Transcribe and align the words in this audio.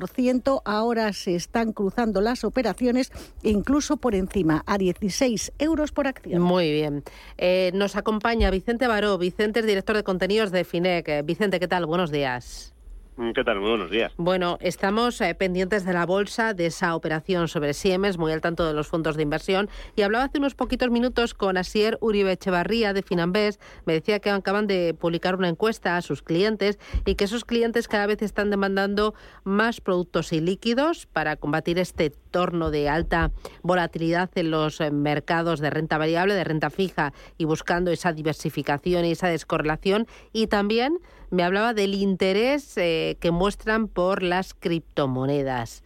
Ahora 0.66 1.14
se 1.14 1.36
están 1.36 1.74
cruzando 1.74 2.22
las 2.22 2.44
operaciones 2.44 3.12
incluso 3.44 3.98
por 3.98 4.16
encima, 4.16 4.64
a 4.66 4.78
16 4.78 5.54
euros 5.60 5.92
por 5.92 6.08
acción. 6.08 6.42
Muy 6.42 6.72
bien. 6.72 7.04
Eh, 7.38 7.72
nos 7.74 7.96
acompaña 7.96 8.52
Vicente 8.52 8.88
Baró. 8.88 9.18
Vicente 9.18 9.60
es 9.60 9.66
director 9.66 9.96
de 9.96 10.04
contenidos 10.04 10.52
de 10.52 10.64
FINEC. 10.64 11.08
Eh, 11.08 11.22
Vicente, 11.24 11.60
¿qué 11.60 11.68
tal? 11.68 11.86
Buenos 11.86 12.12
días. 12.12 12.74
Mm, 13.20 13.32
¿Qué 13.34 13.44
tal? 13.44 13.60
Muy 13.60 13.72
buenos 13.72 13.92
días. 13.92 14.14
Bueno, 14.16 14.58
estamos 14.62 15.20
eh, 15.20 15.36
pendientes 15.36 15.84
de 15.84 15.92
la 15.92 16.06
bolsa, 16.06 16.54
de 16.54 16.68
esa 16.68 16.96
operación 16.96 17.50
sobre 17.50 17.74
Siemens, 17.74 18.18
muy 18.18 18.32
al 18.32 18.40
tanto 18.40 18.66
de 18.66 18.74
los 18.74 18.88
fondos 18.88 19.18
de 19.18 19.24
inversión. 19.24 19.70
Y 19.98 20.04
hablaba 20.04 20.24
hace 20.24 20.38
unos 20.38 20.56
poquitos 20.56 20.90
minutos 20.90 21.34
con 21.34 21.58
Asier 21.58 21.98
Uribe 22.00 22.32
Echevarría 22.32 22.94
de 22.94 23.04
Finambés. 23.04 23.60
Me 23.86 23.92
decía 23.92 24.20
que 24.20 24.30
acaban 24.30 24.68
de 24.68 24.94
publicar 24.98 25.36
una 25.36 25.50
encuesta 25.50 25.98
a 25.98 26.02
sus 26.02 26.22
clientes 26.22 26.80
y 27.06 27.16
que 27.16 27.26
esos 27.26 27.44
clientes 27.44 27.90
cada 27.90 28.08
vez 28.08 28.22
están 28.22 28.52
demandando 28.52 29.14
más 29.44 29.82
productos 29.82 30.32
y 30.32 30.40
líquidos 30.40 31.06
para 31.06 31.36
combatir 31.36 31.78
este 31.78 32.06
entorno 32.06 32.72
de 32.72 32.88
alta 32.88 33.32
volatilidad 33.64 34.30
en 34.36 34.50
los 34.50 34.80
eh, 34.80 34.92
mercados 34.92 35.60
de 35.60 35.70
renta 35.70 35.98
variable, 35.98 36.36
de 36.36 36.46
renta 36.46 36.70
fija 36.70 37.12
y 37.38 37.44
buscando 37.44 37.92
esa 37.92 38.14
diversificación 38.14 39.04
y 39.04 39.12
esa 39.12 39.28
descorrelación. 39.28 40.08
Y 40.32 40.48
también 40.48 41.00
me 41.32 41.44
hablaba 41.44 41.74
del 41.74 41.94
interés 41.94 42.78
eh, 42.78 43.18
que 43.20 43.32
muestran 43.32 43.88
por 43.88 44.24
las 44.24 44.54
criptomonedas. 44.54 45.84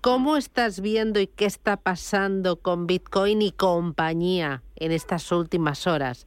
¿Cómo 0.00 0.36
estás 0.36 0.80
viendo 0.80 1.20
y 1.20 1.28
qué 1.28 1.44
está 1.44 1.76
pasando 1.76 2.56
con 2.56 2.86
Bitcoin 2.86 3.40
y 3.40 3.52
compañía 3.52 4.62
en 4.76 4.90
estas 4.90 5.30
últimas 5.30 5.86
horas? 5.86 6.26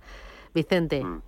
Vicente. 0.53 1.03
Mm. 1.03 1.21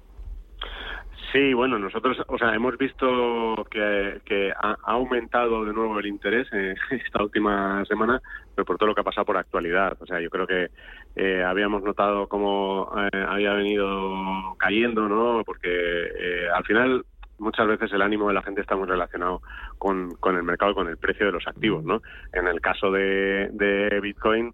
Sí, 1.34 1.54
bueno, 1.54 1.78
nosotros, 1.78 2.18
o 2.28 2.38
sea, 2.38 2.56
hemos 2.56 2.78
visto 2.78 3.68
que, 3.70 4.54
ha, 4.56 4.78
aumentado 4.84 5.66
de 5.66 5.74
nuevo 5.74 6.00
el 6.00 6.06
interés 6.06 6.48
en 6.54 6.76
esta 7.06 7.22
última 7.22 7.84
semana, 7.86 8.22
pero 8.56 8.66
por 8.66 8.78
todo 8.78 8.88
lo 8.88 8.96
que 8.96 9.02
ha 9.02 9.04
pasado 9.04 9.26
por 9.26 9.38
actualidad. 9.38 9.98
O 10.00 10.06
sea, 10.06 10.22
yo 10.22 10.30
creo 10.30 10.48
que 10.48 10.70
eh, 11.18 11.44
habíamos 11.44 11.84
notado 11.84 12.28
cómo 12.28 12.94
eh, 13.12 13.26
había 13.28 13.54
venido 13.54 14.56
cayendo, 14.58 15.10
¿no? 15.10 15.44
Porque 15.46 15.68
eh, 15.70 16.48
al 16.56 16.64
final 16.64 17.06
muchas 17.40 17.68
veces 17.68 17.92
el 17.94 18.02
ánimo 18.02 18.28
de 18.28 18.34
la 18.34 18.42
gente 18.42 18.62
está 18.62 18.76
muy 18.76 18.88
relacionado 18.88 19.42
con, 19.78 20.16
con 20.16 20.36
el 20.36 20.44
mercado, 20.44 20.74
con 20.74 20.88
el 20.88 20.98
precio 20.98 21.28
de 21.28 21.32
los 21.32 21.48
activos, 21.48 21.84
¿no? 21.84 22.02
En 22.34 22.48
el 22.48 22.62
caso 22.62 22.92
de, 22.92 23.50
de 23.52 24.00
Bitcoin 24.00 24.54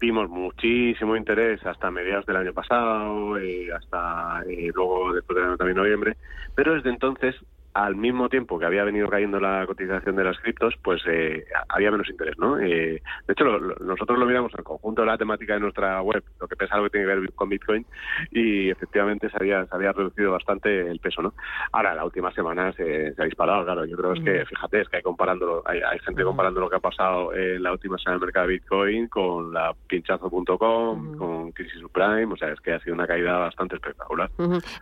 vimos 0.00 0.28
muchísimo 0.28 1.16
interés 1.16 1.64
hasta 1.64 1.90
mediados 1.90 2.26
del 2.26 2.36
año 2.36 2.52
pasado 2.52 3.40
y 3.40 3.70
hasta 3.70 4.42
y 4.48 4.70
luego 4.70 5.12
después 5.12 5.38
del 5.38 5.56
también 5.56 5.76
noviembre, 5.76 6.16
pero 6.56 6.74
desde 6.74 6.90
entonces 6.90 7.36
al 7.74 7.96
mismo 7.96 8.28
tiempo 8.28 8.58
que 8.58 8.66
había 8.66 8.84
venido 8.84 9.08
cayendo 9.08 9.40
la 9.40 9.66
cotización 9.66 10.16
de 10.16 10.24
las 10.24 10.38
criptos, 10.38 10.74
pues 10.82 11.02
eh, 11.06 11.44
había 11.68 11.90
menos 11.90 12.08
interés, 12.08 12.36
¿no? 12.38 12.58
Eh, 12.58 13.02
de 13.26 13.32
hecho, 13.32 13.44
nosotros 13.44 14.18
lo 14.18 14.26
miramos 14.26 14.52
el 14.56 14.64
conjunto 14.64 15.02
de 15.02 15.06
la 15.06 15.16
temática 15.16 15.54
de 15.54 15.60
nuestra 15.60 16.02
web, 16.02 16.22
lo 16.38 16.48
que 16.48 16.56
pesa 16.56 16.74
algo 16.74 16.86
que 16.86 16.98
tiene 16.98 17.06
que 17.06 17.20
ver 17.20 17.32
con 17.32 17.48
Bitcoin, 17.48 17.86
y 18.30 18.68
efectivamente 18.70 19.30
se 19.30 19.36
había, 19.36 19.64
se 19.66 19.74
había 19.74 19.92
reducido 19.92 20.32
bastante 20.32 20.90
el 20.90 20.98
peso, 20.98 21.22
¿no? 21.22 21.34
Ahora, 21.72 21.94
la 21.94 22.04
última 22.04 22.30
semana 22.32 22.72
se, 22.74 23.14
ha 23.16 23.24
disparado, 23.24 23.64
claro. 23.64 23.86
Yo 23.86 23.96
creo 23.96 24.12
es 24.12 24.20
que, 24.22 24.44
fíjate, 24.44 24.82
es 24.82 24.88
que 24.88 24.96
hay 24.98 25.02
comparando, 25.02 25.62
hay, 25.64 25.80
gente 26.00 26.24
comparando 26.24 26.60
lo 26.60 26.68
que 26.68 26.76
ha 26.76 26.80
pasado 26.80 27.34
en 27.34 27.62
la 27.62 27.72
última 27.72 27.96
semana 27.98 28.18
del 28.18 28.26
mercado 28.26 28.48
de 28.48 28.52
Bitcoin 28.54 29.08
con 29.08 29.52
la 29.52 29.74
pinchazo.com, 29.88 31.16
con 31.16 31.52
Crisis 31.52 31.80
Subprime, 31.80 32.32
o 32.32 32.36
sea, 32.36 32.52
es 32.52 32.60
que 32.60 32.72
ha 32.72 32.80
sido 32.80 32.94
una 32.94 33.06
caída 33.06 33.38
bastante 33.38 33.76
espectacular. 33.76 34.30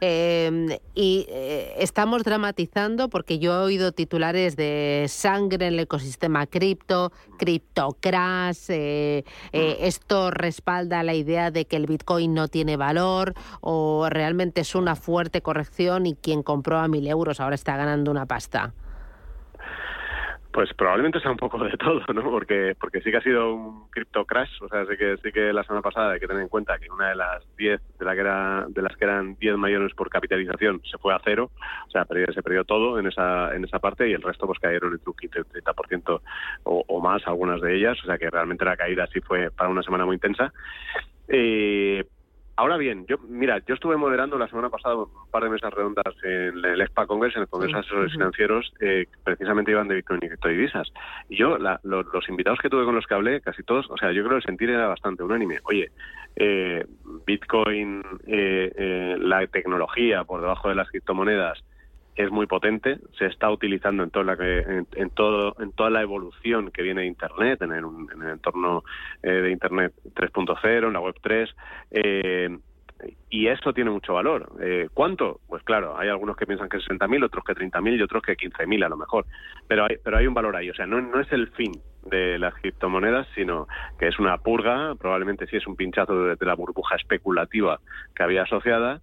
Eh, 0.00 0.78
y 0.94 1.26
estamos 1.76 2.24
dramatizando 2.24 2.79
porque 3.10 3.38
yo 3.38 3.52
he 3.52 3.58
oído 3.58 3.92
titulares 3.92 4.56
de 4.56 5.04
sangre 5.08 5.66
en 5.66 5.74
el 5.74 5.80
ecosistema 5.80 6.46
cripto, 6.46 7.12
cripto 7.38 7.94
crash, 8.00 8.70
eh, 8.70 9.24
eh, 9.52 9.76
esto 9.80 10.30
respalda 10.30 11.02
la 11.02 11.12
idea 11.12 11.50
de 11.50 11.66
que 11.66 11.76
el 11.76 11.86
Bitcoin 11.86 12.32
no 12.32 12.48
tiene 12.48 12.78
valor 12.78 13.34
o 13.60 14.08
realmente 14.08 14.62
es 14.62 14.74
una 14.74 14.96
fuerte 14.96 15.42
corrección 15.42 16.06
y 16.06 16.14
quien 16.14 16.42
compró 16.42 16.78
a 16.78 16.88
mil 16.88 17.06
euros 17.06 17.38
ahora 17.38 17.54
está 17.54 17.76
ganando 17.76 18.10
una 18.10 18.24
pasta. 18.24 18.72
Pues 20.52 20.74
probablemente 20.74 21.20
sea 21.20 21.30
un 21.30 21.36
poco 21.36 21.62
de 21.62 21.76
todo, 21.76 22.00
¿no? 22.12 22.22
Porque 22.22 22.74
porque 22.80 23.00
sí 23.02 23.10
que 23.10 23.18
ha 23.18 23.22
sido 23.22 23.54
un 23.54 23.88
crypto 23.90 24.24
crash, 24.24 24.50
o 24.60 24.68
sea, 24.68 24.84
sí 24.84 24.96
que 24.96 25.16
sí 25.22 25.30
que 25.30 25.52
la 25.52 25.62
semana 25.62 25.80
pasada 25.80 26.12
hay 26.12 26.20
que 26.20 26.26
tener 26.26 26.42
en 26.42 26.48
cuenta 26.48 26.78
que 26.78 26.90
una 26.90 27.10
de 27.10 27.14
las 27.14 27.44
10 27.56 27.80
de 27.98 28.04
la 28.04 28.14
que 28.14 28.20
era 28.20 28.66
de 28.68 28.82
las 28.82 28.96
que 28.96 29.04
eran 29.04 29.36
10 29.36 29.56
mayores 29.56 29.94
por 29.94 30.10
capitalización 30.10 30.82
se 30.90 30.98
fue 30.98 31.14
a 31.14 31.20
cero, 31.24 31.50
o 31.86 31.90
sea, 31.90 32.04
se 32.04 32.42
perdió 32.42 32.64
todo 32.64 32.98
en 32.98 33.06
esa 33.06 33.54
en 33.54 33.64
esa 33.64 33.78
parte 33.78 34.08
y 34.08 34.12
el 34.12 34.22
resto 34.22 34.46
pues 34.46 34.58
cayeron 34.58 34.92
entre 34.92 35.10
un 35.10 35.16
15 35.16 35.40
30% 35.44 36.20
o, 36.64 36.84
o 36.86 37.00
más 37.00 37.24
algunas 37.26 37.60
de 37.60 37.76
ellas, 37.76 37.96
o 38.02 38.06
sea, 38.06 38.18
que 38.18 38.28
realmente 38.28 38.64
la 38.64 38.76
caída 38.76 39.06
sí 39.12 39.20
fue 39.20 39.50
para 39.50 39.70
una 39.70 39.82
semana 39.82 40.04
muy 40.04 40.16
intensa. 40.16 40.52
Eh, 41.28 42.04
Ahora 42.60 42.76
bien, 42.76 43.06
yo 43.08 43.16
mira, 43.26 43.58
yo 43.66 43.72
estuve 43.72 43.96
moderando 43.96 44.36
la 44.36 44.46
semana 44.46 44.68
pasada 44.68 44.94
un 44.94 45.08
par 45.30 45.42
de 45.42 45.48
mesas 45.48 45.72
redondas 45.72 46.14
en 46.22 46.62
el 46.62 46.78
EXPA 46.82 47.06
Congress, 47.06 47.34
en 47.34 47.42
el 47.42 47.48
Congreso 47.48 47.72
de 47.72 47.80
Asesores 47.80 48.12
Financieros, 48.12 48.70
eh, 48.80 49.06
precisamente 49.24 49.70
iban 49.70 49.88
de 49.88 49.94
Bitcoin 49.94 50.20
y 50.22 50.28
criptodivisas. 50.28 50.92
Y 51.30 51.38
yo, 51.38 51.56
los 51.56 52.28
invitados 52.28 52.58
que 52.60 52.68
tuve 52.68 52.84
con 52.84 52.94
los 52.94 53.06
que 53.06 53.14
hablé, 53.14 53.40
casi 53.40 53.62
todos, 53.62 53.90
o 53.90 53.96
sea, 53.96 54.12
yo 54.12 54.22
creo 54.24 54.32
que 54.32 54.42
el 54.42 54.42
sentir 54.42 54.68
era 54.68 54.88
bastante 54.88 55.22
unánime. 55.22 55.56
Oye, 55.62 55.90
eh, 56.36 56.84
Bitcoin, 57.26 58.02
eh, 58.26 59.16
la 59.18 59.46
tecnología 59.46 60.24
por 60.24 60.42
debajo 60.42 60.68
de 60.68 60.74
las 60.74 60.90
criptomonedas, 60.90 61.64
es 62.20 62.30
muy 62.30 62.46
potente, 62.46 62.98
se 63.18 63.26
está 63.26 63.50
utilizando 63.50 64.02
en, 64.02 64.10
toda 64.10 64.24
la, 64.24 64.36
en, 64.40 65.10
todo, 65.10 65.56
en 65.58 65.72
toda 65.72 65.90
la 65.90 66.02
evolución 66.02 66.70
que 66.70 66.82
viene 66.82 67.02
de 67.02 67.06
Internet, 67.06 67.62
en 67.62 67.72
el, 67.72 67.84
en 67.84 68.22
el 68.22 68.28
entorno 68.28 68.84
eh, 69.22 69.30
de 69.30 69.50
Internet 69.50 69.94
3.0, 70.14 70.86
en 70.86 70.92
la 70.92 71.00
Web 71.00 71.16
3, 71.22 71.50
eh, 71.92 72.58
y 73.30 73.46
eso 73.46 73.72
tiene 73.72 73.90
mucho 73.90 74.14
valor. 74.14 74.52
Eh, 74.60 74.88
¿Cuánto? 74.92 75.40
Pues 75.48 75.62
claro, 75.62 75.98
hay 75.98 76.08
algunos 76.08 76.36
que 76.36 76.46
piensan 76.46 76.68
que 76.68 76.78
60.000, 76.78 77.24
otros 77.24 77.44
que 77.44 77.54
30.000 77.54 77.98
y 77.98 78.02
otros 78.02 78.22
que 78.22 78.36
15.000 78.36 78.84
a 78.84 78.88
lo 78.88 78.96
mejor, 78.96 79.24
pero 79.66 79.84
hay, 79.84 79.96
pero 80.02 80.18
hay 80.18 80.26
un 80.26 80.34
valor 80.34 80.56
ahí, 80.56 80.68
o 80.68 80.74
sea, 80.74 80.86
no 80.86 81.20
es 81.20 81.32
el 81.32 81.48
fin 81.52 81.72
de 82.04 82.38
las 82.38 82.54
criptomonedas, 82.54 83.26
sino 83.34 83.66
que 83.98 84.08
es 84.08 84.18
una 84.18 84.38
purga, 84.38 84.94
probablemente 84.96 85.46
sí 85.46 85.56
es 85.56 85.66
un 85.66 85.76
pinchazo 85.76 86.34
de 86.34 86.46
la 86.46 86.54
burbuja 86.54 86.96
especulativa 86.96 87.80
que 88.14 88.22
había 88.22 88.42
asociada, 88.42 89.00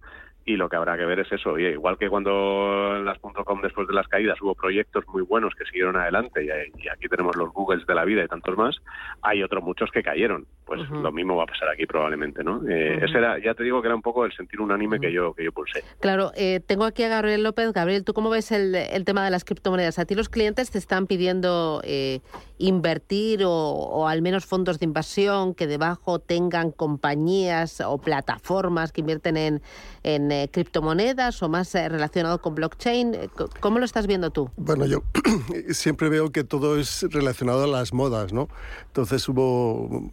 y 0.48 0.56
lo 0.56 0.70
que 0.70 0.76
habrá 0.76 0.96
que 0.96 1.04
ver 1.04 1.20
es 1.20 1.30
eso. 1.30 1.58
Y 1.58 1.66
igual 1.66 1.98
que 1.98 2.08
cuando 2.08 2.96
en 2.96 3.04
las 3.04 3.18
.com 3.18 3.60
después 3.60 3.86
de 3.86 3.92
las 3.92 4.08
caídas 4.08 4.40
hubo 4.40 4.54
proyectos 4.54 5.04
muy 5.08 5.20
buenos 5.20 5.54
que 5.54 5.66
siguieron 5.66 5.96
adelante 5.96 6.42
y, 6.42 6.88
aquí 6.88 7.06
tenemos 7.08 7.36
los 7.36 7.52
Googles 7.52 7.86
de 7.86 7.94
la 7.94 8.06
vida 8.06 8.24
y 8.24 8.28
tantos 8.28 8.56
más, 8.56 8.76
hay 9.20 9.42
otros 9.42 9.62
muchos 9.62 9.90
que 9.90 10.02
cayeron. 10.02 10.46
Pues 10.64 10.88
lo 10.90 11.12
mismo 11.12 11.36
va 11.36 11.44
a 11.44 11.46
pasar 11.46 11.68
aquí 11.68 11.86
probablemente, 11.86 12.42
¿no? 12.42 12.62
Eh, 12.68 12.98
ese 13.02 13.18
era, 13.18 13.38
ya 13.38 13.54
te 13.54 13.62
digo 13.62 13.80
que 13.82 13.88
era 13.88 13.94
un 13.94 14.02
poco 14.02 14.24
el 14.24 14.32
sentir 14.32 14.60
unánime 14.60 15.00
que 15.00 15.12
yo 15.12 15.34
que 15.34 15.44
yo 15.44 15.52
pulsé. 15.52 15.82
Claro, 16.00 16.32
eh, 16.34 16.60
tengo 16.66 16.84
aquí 16.84 17.02
a 17.02 17.08
Gabriel 17.08 17.42
López. 17.42 17.72
Gabriel, 17.72 18.04
¿tú 18.04 18.14
cómo 18.14 18.30
ves 18.30 18.50
el, 18.52 18.74
el, 18.74 19.04
tema 19.04 19.24
de 19.24 19.30
las 19.30 19.44
criptomonedas? 19.44 19.98
¿A 19.98 20.04
ti 20.04 20.14
los 20.14 20.28
clientes 20.28 20.70
te 20.70 20.78
están 20.78 21.06
pidiendo 21.06 21.80
eh, 21.84 22.20
invertir 22.58 23.44
o, 23.44 23.52
o 23.52 24.08
al 24.08 24.20
menos 24.22 24.46
fondos 24.46 24.78
de 24.78 24.84
inversión 24.84 25.54
que 25.54 25.66
debajo 25.66 26.18
tengan 26.18 26.70
compañías 26.70 27.80
o 27.80 27.98
plataformas 27.98 28.92
que 28.92 29.00
invierten 29.00 29.36
en, 29.36 29.62
en 30.02 30.30
eh, 30.38 30.48
criptomonedas 30.48 31.42
o 31.42 31.48
más 31.48 31.74
eh, 31.74 31.88
relacionado 31.88 32.40
con 32.40 32.54
blockchain. 32.54 33.14
Eh, 33.14 33.28
¿Cómo 33.60 33.80
lo 33.80 33.84
estás 33.84 34.06
viendo 34.06 34.30
tú? 34.30 34.50
Bueno, 34.56 34.86
yo 34.86 35.02
siempre 35.70 36.08
veo 36.08 36.30
que 36.30 36.44
todo 36.44 36.78
es 36.78 37.04
relacionado 37.10 37.64
a 37.64 37.66
las 37.66 37.92
modas, 37.92 38.32
¿no? 38.32 38.48
Entonces 38.86 39.28
hubo 39.28 40.10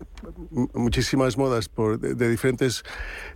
muchísimas 0.74 1.38
modas 1.38 1.70
por, 1.70 2.00
de, 2.00 2.30
diferentes 2.30 2.84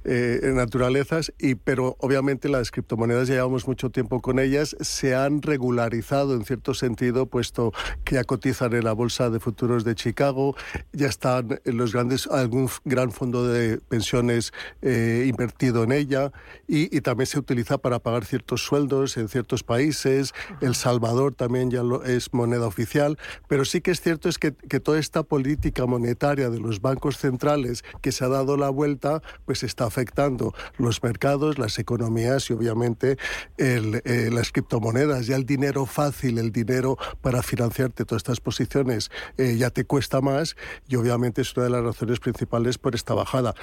naturalezas, 0.04 1.32
y, 1.38 1.56
pero 1.56 1.96
obviamente 2.00 2.50
las 2.50 2.72
criptomonedas 2.72 3.28
llevamos 3.28 3.68
mucho 3.68 3.90
tiempo 3.90 4.22
con 4.22 4.40
ellas, 4.40 4.76
se 4.80 5.16
han 5.16 5.42
regularizado 5.42 6.34
en 6.34 6.46
cierto 6.46 6.74
sentido, 6.74 7.26
puesto 7.28 7.74
que 8.04 8.16
ya 8.16 8.24
cotizan 8.24 8.74
en 8.74 8.86
la 8.86 8.94
Bolsa 8.94 9.30
de 9.30 9.40
Futuros 9.40 9.84
de 9.84 9.96
Chicago, 9.96 10.56
ya 10.94 11.08
están 11.08 11.60
los 11.66 11.94
grandes, 11.94 12.28
algún 12.28 12.70
gran 12.86 13.12
fondo 13.12 13.46
de 13.48 13.78
pensiones 13.78 14.52
invertido 14.82 15.84
en 15.84 15.92
ella, 15.92 16.32
y, 16.70 17.02
también 17.02 17.26
se 17.26 17.40
utiliza 17.40 17.80
para 17.80 17.98
pagar 17.98 18.26
ciertos 18.26 18.64
sueldos 18.64 19.18
en 19.18 19.28
ciertos 19.28 19.64
países. 19.64 20.34
El 20.62 20.76
Salvador 20.76 21.34
también 21.34 21.72
ya 21.72 21.82
lo, 21.82 22.04
es 22.04 22.32
moneda 22.32 22.68
oficial, 22.68 23.18
pero 23.48 23.66
sí 23.66 23.82
que 23.82 23.90
es 23.90 24.02
cierto 24.02 24.30
es 24.30 24.38
que, 24.38 24.54
que, 24.54 24.80
toda 24.80 25.00
esta 25.00 25.24
política 25.24 25.88
monetaria 25.88 26.52
de 26.52 26.60
los 26.60 26.80
bancos 26.80 27.18
centrales 27.18 27.84
que 28.02 28.12
se 28.12 28.24
ha 28.24 28.28
dado 28.28 28.56
la 28.56 28.70
vuelta, 28.70 29.24
pues 29.46 29.64
está 29.64 29.86
afectando 29.86 30.54
los 30.78 31.02
mercados, 31.02 31.58
las 31.58 31.80
economías 31.80 32.50
y 32.52 32.54
obviamente 32.54 33.18
el, 33.58 34.02
eh, 34.06 34.30
las 34.32 34.52
criptomonedas. 34.52 35.26
Ya 35.26 35.38
el 35.38 35.48
dinero 35.48 35.88
fácil, 35.88 36.38
el 36.38 36.52
dinero 36.52 36.98
para 37.22 37.42
financiarte 37.42 38.06
todas 38.06 38.20
estas 38.20 38.42
posiciones 38.42 39.10
eh, 39.38 39.56
ya 39.58 39.72
te 39.72 39.86
cuesta 39.86 40.22
más 40.22 40.56
y 40.88 40.98
obviamente 40.98 41.42
es 41.42 41.56
una 41.58 41.64
de 41.64 41.72
las 41.72 41.84
razones 41.84 42.20
principales 42.20 42.78
por 42.78 42.94
esta 42.94 43.16
bajada 43.16 43.56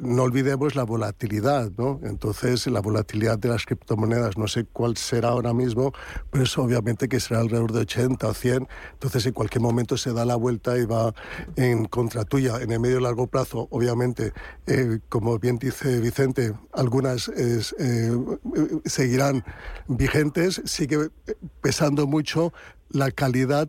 no 0.00 0.22
olvidemos 0.22 0.74
la 0.74 0.84
volatilidad, 0.84 1.70
¿no? 1.76 2.00
Entonces, 2.02 2.66
la 2.66 2.80
volatilidad 2.80 3.38
de 3.38 3.48
las 3.48 3.66
criptomonedas, 3.66 4.38
no 4.38 4.48
sé 4.48 4.64
cuál 4.64 4.96
será 4.96 5.28
ahora 5.28 5.52
mismo, 5.52 5.92
pero 6.30 6.44
es 6.44 6.58
obviamente 6.58 7.08
que 7.08 7.20
será 7.20 7.40
alrededor 7.40 7.72
de 7.72 7.80
80 7.80 8.26
o 8.26 8.34
100. 8.34 8.68
Entonces, 8.92 9.26
en 9.26 9.32
cualquier 9.32 9.62
momento 9.62 9.96
se 9.96 10.12
da 10.12 10.24
la 10.24 10.36
vuelta 10.36 10.78
y 10.78 10.86
va 10.86 11.14
en 11.56 11.84
contra 11.84 12.24
tuya. 12.24 12.60
En 12.60 12.72
el 12.72 12.80
medio 12.80 12.98
y 12.98 13.02
largo 13.02 13.26
plazo, 13.26 13.68
obviamente, 13.70 14.32
eh, 14.66 15.00
como 15.08 15.38
bien 15.38 15.58
dice 15.58 16.00
Vicente, 16.00 16.54
algunas 16.72 17.28
eh, 17.28 17.60
seguirán 18.84 19.44
vigentes, 19.86 20.62
sigue 20.64 21.10
pesando 21.60 22.06
mucho 22.06 22.52
la 22.88 23.10
calidad 23.10 23.68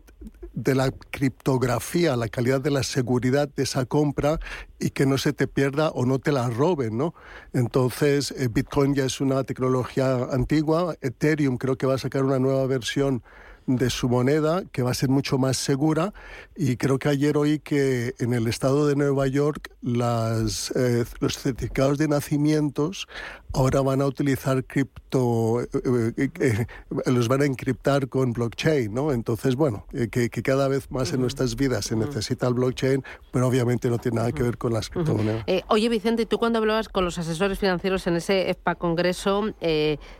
de 0.53 0.75
la 0.75 0.92
criptografía, 0.92 2.15
la 2.15 2.27
calidad 2.27 2.62
de 2.62 2.71
la 2.71 2.83
seguridad 2.83 3.50
de 3.50 3.63
esa 3.63 3.86
compra 3.86 4.39
y 4.80 4.89
que 4.89 5.06
no 5.06 5.18
se 5.18 5.33
te 5.33 5.48
pierda 5.48 5.89
o 5.89 6.06
no 6.06 6.19
te 6.19 6.31
la 6.31 6.50
roben, 6.50 6.98
¿no? 6.98 7.13
Entonces, 7.53 8.31
eh, 8.31 8.48
Bitcoin 8.51 8.94
ya 8.94 9.06
es 9.06 9.21
una 9.21 9.44
tecnología 9.44 10.27
antigua, 10.31 10.95
Ethereum 11.01 11.57
creo 11.57 11.77
que 11.77 11.88
va 11.88 11.95
a 11.95 12.00
sacar 12.00 12.24
una 12.24 12.39
nueva 12.39 12.65
versión 12.68 13.24
de 13.67 13.89
su 13.89 14.09
moneda, 14.09 14.63
que 14.71 14.81
va 14.81 14.91
a 14.91 14.93
ser 14.93 15.09
mucho 15.09 15.37
más 15.37 15.57
segura. 15.57 16.13
Y 16.55 16.77
creo 16.77 16.99
que 16.99 17.09
ayer 17.09 17.37
oí 17.37 17.59
que 17.59 18.13
en 18.19 18.33
el 18.33 18.47
estado 18.47 18.87
de 18.87 18.95
Nueva 18.95 19.27
York 19.27 19.71
las, 19.81 20.71
eh, 20.75 21.05
los 21.19 21.37
certificados 21.37 21.97
de 21.97 22.07
nacimientos 22.07 23.07
ahora 23.53 23.81
van 23.81 24.01
a 24.01 24.05
utilizar 24.05 24.63
cripto, 24.63 25.61
eh, 25.61 26.29
eh, 26.39 26.65
los 27.05 27.27
van 27.27 27.41
a 27.41 27.45
encriptar 27.45 28.07
con 28.07 28.31
blockchain, 28.31 28.93
¿no? 28.93 29.11
Entonces, 29.11 29.55
bueno, 29.55 29.85
que, 30.09 30.29
cada 30.29 30.69
vez 30.69 30.89
más 30.89 31.11
en 31.11 31.19
nuestras 31.19 31.57
vidas 31.57 31.85
se 31.85 31.97
necesita 31.97 32.47
el 32.47 32.53
blockchain, 32.53 33.03
pero 33.31 33.47
obviamente 33.47 33.89
no 33.89 33.97
tiene 33.97 34.17
nada 34.17 34.31
que 34.31 34.43
ver 34.43 34.57
con 34.57 34.71
las 34.71 34.89
criptomonedas. 34.89 35.43
oye, 35.67 35.89
Vicente, 35.89 36.25
tú 36.25 36.37
cuando 36.37 36.59
hablabas 36.59 36.87
con 36.87 37.03
los 37.03 37.17
asesores 37.17 37.59
financieros 37.59 38.07
en 38.07 38.15
ese 38.15 38.49
EFPA 38.49 38.75
Congreso, 38.75 39.53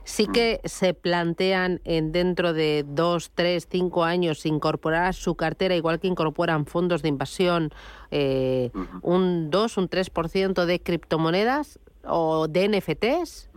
sí 0.04 0.28
que 0.28 0.60
se 0.66 0.94
plantean 0.94 1.80
en 1.86 2.12
dentro 2.12 2.52
de 2.52 2.84
dos, 2.86 3.31
tres, 3.36 3.68
cinco 3.70 4.04
años 4.04 4.46
incorporar 4.46 5.06
a 5.06 5.14
su 5.14 5.36
cartera, 5.36 5.76
igual 5.76 6.00
que 6.00 6.08
incorporan 6.08 6.66
fondos 6.66 7.02
de 7.02 7.10
inversión, 7.10 7.70
eh, 8.12 8.72
un 9.02 9.50
2, 9.50 9.78
un 9.78 9.90
3% 9.90 10.66
de 10.66 10.80
criptomonedas 10.80 11.80
o 12.04 12.48
de 12.48 12.68
NFTs? 12.68 13.50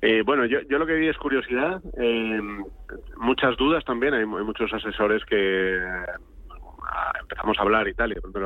Eh, 0.00 0.22
bueno, 0.24 0.46
yo, 0.46 0.60
yo 0.68 0.78
lo 0.78 0.86
que 0.86 0.94
vi 0.94 1.08
es 1.08 1.16
curiosidad, 1.16 1.80
eh, 1.96 2.40
muchas 3.18 3.56
dudas 3.56 3.84
también, 3.84 4.14
hay, 4.14 4.26
muchos 4.26 4.72
asesores 4.72 5.24
que 5.24 5.78
empezamos 7.20 7.56
a 7.58 7.62
hablar 7.62 7.86
y 7.88 7.94
tal, 7.94 8.10
y 8.10 8.14
de 8.16 8.20
pronto 8.20 8.40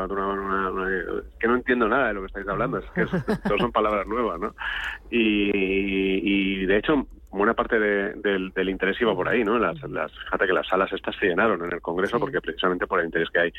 que 1.41 1.49
no 1.49 1.57
entiendo 1.57 1.89
nada 1.89 2.09
de 2.09 2.15
lo 2.15 2.21
que 2.21 2.27
estáis 2.27 2.49
hablando, 2.49 2.79
es 2.79 2.85
que 2.91 3.07
son 3.59 3.73
palabras 3.73 4.07
nuevas, 4.07 4.39
¿no? 4.39 4.55
Y, 5.11 5.51
y 5.53 6.67
de 6.67 6.77
hecho, 6.77 7.07
buena 7.39 7.55
parte 7.55 7.79
del, 7.79 8.69
interés 8.69 9.01
iba 9.01 9.15
por 9.15 9.29
ahí, 9.29 9.45
¿no? 9.45 9.59
Las, 9.59 9.79
fíjate 9.79 10.47
que 10.47 10.53
las 10.53 10.67
salas 10.67 10.93
estas 10.93 11.17
se 11.17 11.27
llenaron 11.27 11.65
en 11.65 11.73
el 11.73 11.81
Congreso 11.81 12.19
porque 12.19 12.41
precisamente 12.41 12.87
por 12.87 13.01
el 13.01 13.07
interés 13.07 13.31
que 13.31 13.39
hay. 13.39 13.53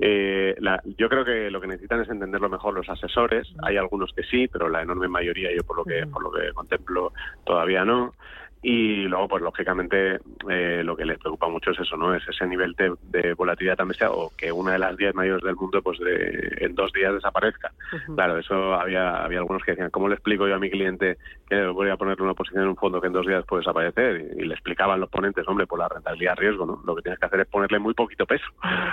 Eh, 0.00 0.56
yo 0.96 1.08
creo 1.08 1.24
que 1.24 1.50
lo 1.50 1.60
que 1.60 1.66
necesitan 1.66 2.00
es 2.00 2.08
entenderlo 2.08 2.48
mejor 2.48 2.74
los 2.74 2.88
asesores. 2.88 3.48
Hay 3.62 3.76
algunos 3.76 4.12
que 4.12 4.22
sí, 4.24 4.48
pero 4.48 4.68
la 4.68 4.82
enorme 4.82 5.08
mayoría, 5.08 5.50
yo 5.54 5.62
por 5.64 5.78
lo 5.78 5.84
que 5.84 6.06
por 6.06 6.22
lo 6.22 6.30
que 6.30 6.52
contemplo, 6.52 7.12
todavía 7.44 7.84
no. 7.84 8.14
Y 8.60 9.04
luego, 9.04 9.28
pues 9.28 9.42
lógicamente, 9.42 10.18
eh, 10.50 10.82
lo 10.84 10.96
que 10.96 11.04
les 11.04 11.18
preocupa 11.18 11.48
mucho 11.48 11.70
es 11.70 11.78
eso, 11.78 11.96
¿no? 11.96 12.14
Es 12.14 12.26
ese 12.28 12.46
nivel 12.46 12.74
de, 12.74 13.34
volatilidad 13.34 13.76
tan 13.76 13.88
bestia 13.88 14.10
o 14.10 14.32
que 14.36 14.50
una 14.50 14.72
de 14.72 14.80
las 14.80 14.96
10 14.96 15.14
mayores 15.14 15.44
del 15.44 15.54
mundo, 15.54 15.80
pues 15.80 15.98
de, 16.00 16.56
en 16.58 16.74
dos 16.74 16.92
días 16.92 17.14
desaparezca. 17.14 17.72
Claro, 18.14 18.38
eso 18.38 18.74
había, 18.74 19.22
había 19.22 19.38
algunos 19.38 19.62
que 19.62 19.72
decían, 19.72 19.90
¿cómo 19.90 20.08
le 20.08 20.14
explico 20.14 20.48
yo 20.48 20.56
a 20.56 20.58
mi 20.58 20.70
cliente 20.70 21.18
que 21.48 21.66
voy 21.66 21.88
a 21.88 21.96
ponerle 21.96 22.24
una 22.24 22.34
posición 22.34 22.64
en 22.64 22.70
un 22.70 22.76
fondo 22.76 23.00
que 23.00 23.06
en 23.06 23.12
dos 23.12 23.26
días 23.26 23.44
puede 23.46 23.60
desaparecer? 23.60 24.34
Y, 24.36 24.48
le 24.48 24.54
explicaban 24.54 24.98
los 24.98 25.10
ponentes, 25.10 25.46
hombre, 25.46 25.66
por 25.66 25.78
la 25.78 25.88
rentabilidad 25.88 26.36
riesgo, 26.36 26.66
¿no? 26.66 26.82
Lo 26.84 26.96
que 26.96 27.02
tienes 27.02 27.20
que 27.20 27.26
hacer 27.26 27.40
es 27.40 27.46
ponerle 27.46 27.78
muy 27.78 27.94
poquito 27.94 28.26
peso. 28.26 28.46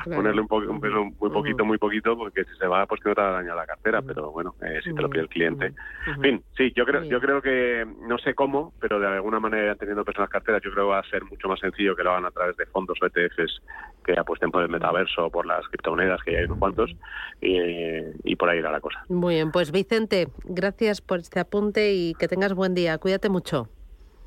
Ponerle 0.03 0.41
un, 0.41 0.47
un, 0.51 0.81
peso 0.81 1.05
muy 1.19 1.29
poquito, 1.31 1.65
muy 1.65 1.77
poquito, 1.77 2.15
porque 2.15 2.43
si 2.43 2.55
se 2.57 2.67
va, 2.67 2.85
pues 2.85 3.01
que 3.01 3.09
no 3.09 3.15
te 3.15 3.21
va 3.21 3.29
a 3.29 3.41
dañar 3.41 3.55
la 3.55 3.65
cartera, 3.65 4.01
pero 4.01 4.31
bueno, 4.31 4.53
eh, 4.61 4.79
si 4.83 4.93
te 4.93 5.01
lo 5.01 5.09
pide 5.09 5.23
el 5.23 5.29
cliente. 5.29 5.73
En 6.07 6.21
fin, 6.21 6.43
sí, 6.55 6.71
yo 6.75 6.85
creo, 6.85 7.03
yo 7.03 7.19
creo 7.19 7.41
que, 7.41 7.87
no 8.07 8.17
sé 8.17 8.35
cómo, 8.35 8.73
pero 8.79 8.99
de 8.99 9.07
alguna 9.07 9.39
manera 9.39 9.54
teniendo 9.77 10.05
personas 10.05 10.29
carteras, 10.29 10.61
yo 10.63 10.71
creo 10.71 10.85
que 10.85 10.91
va 10.91 10.99
a 10.99 11.09
ser 11.09 11.23
mucho 11.23 11.47
más 11.47 11.59
sencillo 11.59 11.95
que 11.95 12.03
lo 12.03 12.11
hagan 12.11 12.25
a 12.25 12.31
través 12.31 12.55
de 12.57 12.65
fondos 12.67 12.97
o 13.01 13.05
ETFs 13.05 13.61
que 14.05 14.13
apuesten 14.17 14.51
por 14.51 14.63
el 14.63 14.69
metaverso 14.69 15.25
o 15.25 15.29
por 15.29 15.45
las 15.45 15.65
criptomonedas, 15.67 16.21
que 16.23 16.33
ya 16.33 16.39
hay 16.39 16.45
unos 16.45 16.59
cuantos, 16.59 16.95
y, 17.41 18.35
por 18.35 18.49
ahí 18.49 18.59
irá 18.59 18.71
la 18.71 18.79
cosa. 18.79 19.03
Muy 19.09 19.35
bien, 19.35 19.51
pues 19.51 19.71
Vicente, 19.71 20.27
gracias 20.43 21.01
por 21.01 21.19
este 21.19 21.39
apunte 21.39 21.93
y 21.93 22.13
que 22.15 22.27
tengas 22.27 22.53
buen 22.53 22.75
día. 22.75 22.97
Cuídate 22.97 23.29
mucho. 23.29 23.69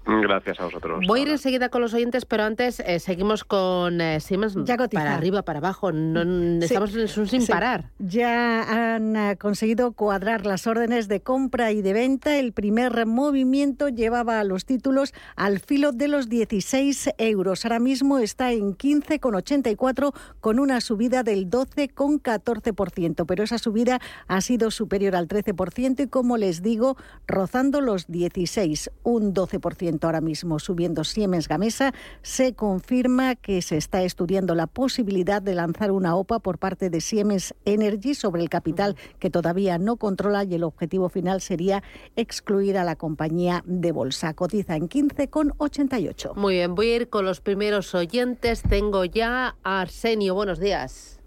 Gracias 0.08 0.58
a 0.58 0.64
vosotros. 0.64 1.04
Voy 1.06 1.20
a 1.20 1.22
ir 1.24 1.28
enseguida 1.28 1.68
con 1.68 1.82
los 1.82 1.92
oyentes, 1.92 2.24
pero 2.24 2.44
antes 2.44 2.80
eh, 2.80 2.98
seguimos 2.98 3.44
con 3.44 4.00
eh, 4.00 4.20
Siemens 4.20 4.56
para 4.90 5.14
arriba, 5.14 5.42
para 5.42 5.58
abajo. 5.58 5.92
No, 5.92 6.22
estamos 6.64 6.92
sin 7.26 7.46
parar. 7.46 7.90
Ya 7.98 8.94
han 8.94 9.16
eh, 9.16 9.36
conseguido 9.36 9.92
cuadrar 9.92 10.46
las 10.46 10.66
órdenes 10.66 11.08
de 11.08 11.20
compra 11.20 11.72
y 11.72 11.82
de 11.82 11.92
venta. 11.92 12.38
El 12.38 12.52
primer 12.52 13.04
movimiento 13.04 13.90
llevaba 13.90 14.40
a 14.40 14.44
los 14.44 14.64
títulos 14.64 15.12
al 15.36 15.60
filo 15.60 15.92
de 15.92 16.08
los 16.08 16.30
16 16.30 17.10
euros. 17.18 17.66
Ahora 17.66 17.78
mismo 17.78 18.18
está 18.18 18.52
en 18.52 18.78
15,84 18.78 20.14
con 20.40 20.58
una 20.58 20.80
subida 20.80 21.22
del 21.22 21.50
12,14%. 21.50 23.26
Pero 23.26 23.44
esa 23.44 23.58
subida 23.58 24.00
ha 24.26 24.40
sido 24.40 24.70
superior 24.70 25.16
al 25.16 25.28
13% 25.28 26.04
y, 26.04 26.06
como 26.06 26.38
les 26.38 26.62
digo, 26.62 26.96
rozando 27.26 27.82
los 27.82 28.06
16, 28.06 28.90
un 29.02 29.34
12% 29.34 29.98
ahora 30.07 30.21
mismo 30.21 30.59
subiendo 30.59 31.05
Siemens 31.05 31.49
Gamesa, 31.49 31.93
se 32.23 32.55
confirma 32.55 33.35
que 33.35 33.62
se 33.62 33.76
está 33.76 34.02
estudiando 34.02 34.55
la 34.55 34.67
posibilidad 34.67 35.43
de 35.43 35.55
lanzar 35.55 35.90
una 35.90 36.14
OPA 36.17 36.38
por 36.40 36.59
parte 36.59 36.90
de 36.90 37.00
Siemens 37.00 37.55
Energy 37.64 38.14
sobre 38.14 38.43
el 38.43 38.49
capital 38.49 38.97
que 39.19 39.31
todavía 39.31 39.78
no 39.78 39.97
controla 39.97 40.45
y 40.45 40.55
el 40.55 40.64
objetivo 40.64 41.09
final 41.09 41.40
sería 41.40 41.83
excluir 42.17 42.76
a 42.76 42.85
la 42.85 42.97
compañía 42.97 43.62
de 43.67 43.93
bolsa. 43.93 44.35
Cotiza 44.35 44.76
en 44.76 44.88
15,88. 44.88 46.35
Muy 46.35 46.55
bien, 46.55 46.75
voy 46.75 46.93
a 46.93 46.97
ir 46.97 47.09
con 47.09 47.25
los 47.25 47.40
primeros 47.40 47.95
oyentes. 47.95 48.62
Tengo 48.62 49.05
ya 49.05 49.57
a 49.62 49.81
Arsenio. 49.81 50.35
Buenos 50.35 50.61
días. 50.61 51.21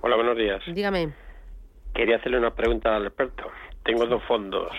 Hola, 0.00 0.16
buenos 0.16 0.36
días. 0.36 0.62
Dígame. 0.66 1.14
Quería 1.94 2.16
hacerle 2.16 2.38
una 2.38 2.54
pregunta 2.54 2.94
al 2.94 3.06
experto. 3.06 3.44
Tengo 3.84 4.06
dos 4.06 4.22
fondos 4.24 4.70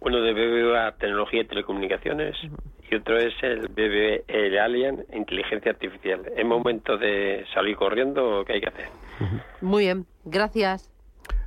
Uno 0.00 0.20
de 0.20 0.32
BBVA 0.32 0.92
Tecnología 0.92 1.42
y 1.42 1.44
Telecomunicaciones 1.44 2.36
y 2.90 2.94
otro 2.94 3.18
es 3.18 3.34
el 3.42 3.68
BBVA 3.68 4.22
el 4.28 4.58
Alien 4.58 5.04
Inteligencia 5.12 5.72
Artificial. 5.72 6.22
¿Es 6.36 6.44
momento 6.44 6.96
de 6.96 7.44
salir 7.52 7.76
corriendo 7.76 8.40
o 8.40 8.44
qué 8.44 8.54
hay 8.54 8.60
que 8.60 8.68
hacer? 8.68 8.88
Muy 9.60 9.84
bien, 9.84 10.06
gracias. 10.24 10.90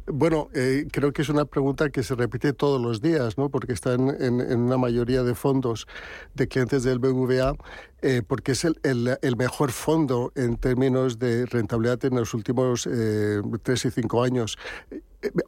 Bueno, 0.07 0.49
eh, 0.53 0.87
creo 0.91 1.13
que 1.13 1.21
es 1.21 1.29
una 1.29 1.45
pregunta 1.45 1.89
que 1.89 2.03
se 2.03 2.15
repite 2.15 2.53
todos 2.53 2.81
los 2.81 3.01
días, 3.01 3.37
¿no? 3.37 3.49
porque 3.49 3.71
está 3.73 3.93
en, 3.93 4.09
en, 4.19 4.59
una 4.59 4.77
mayoría 4.77 5.21
de 5.23 5.35
fondos 5.35 5.87
de 6.33 6.47
clientes 6.47 6.83
del 6.83 6.99
BVA, 6.99 7.55
eh, 8.01 8.21
porque 8.27 8.53
es 8.53 8.65
el, 8.65 8.75
el, 8.83 9.17
el, 9.21 9.37
mejor 9.37 9.71
fondo 9.71 10.31
en 10.35 10.57
términos 10.57 11.19
de 11.19 11.45
rentabilidad 11.45 12.03
en 12.03 12.15
los 12.15 12.33
últimos 12.33 12.87
eh, 12.87 13.41
tres 13.63 13.85
y 13.85 13.91
cinco 13.91 14.23
años 14.23 14.57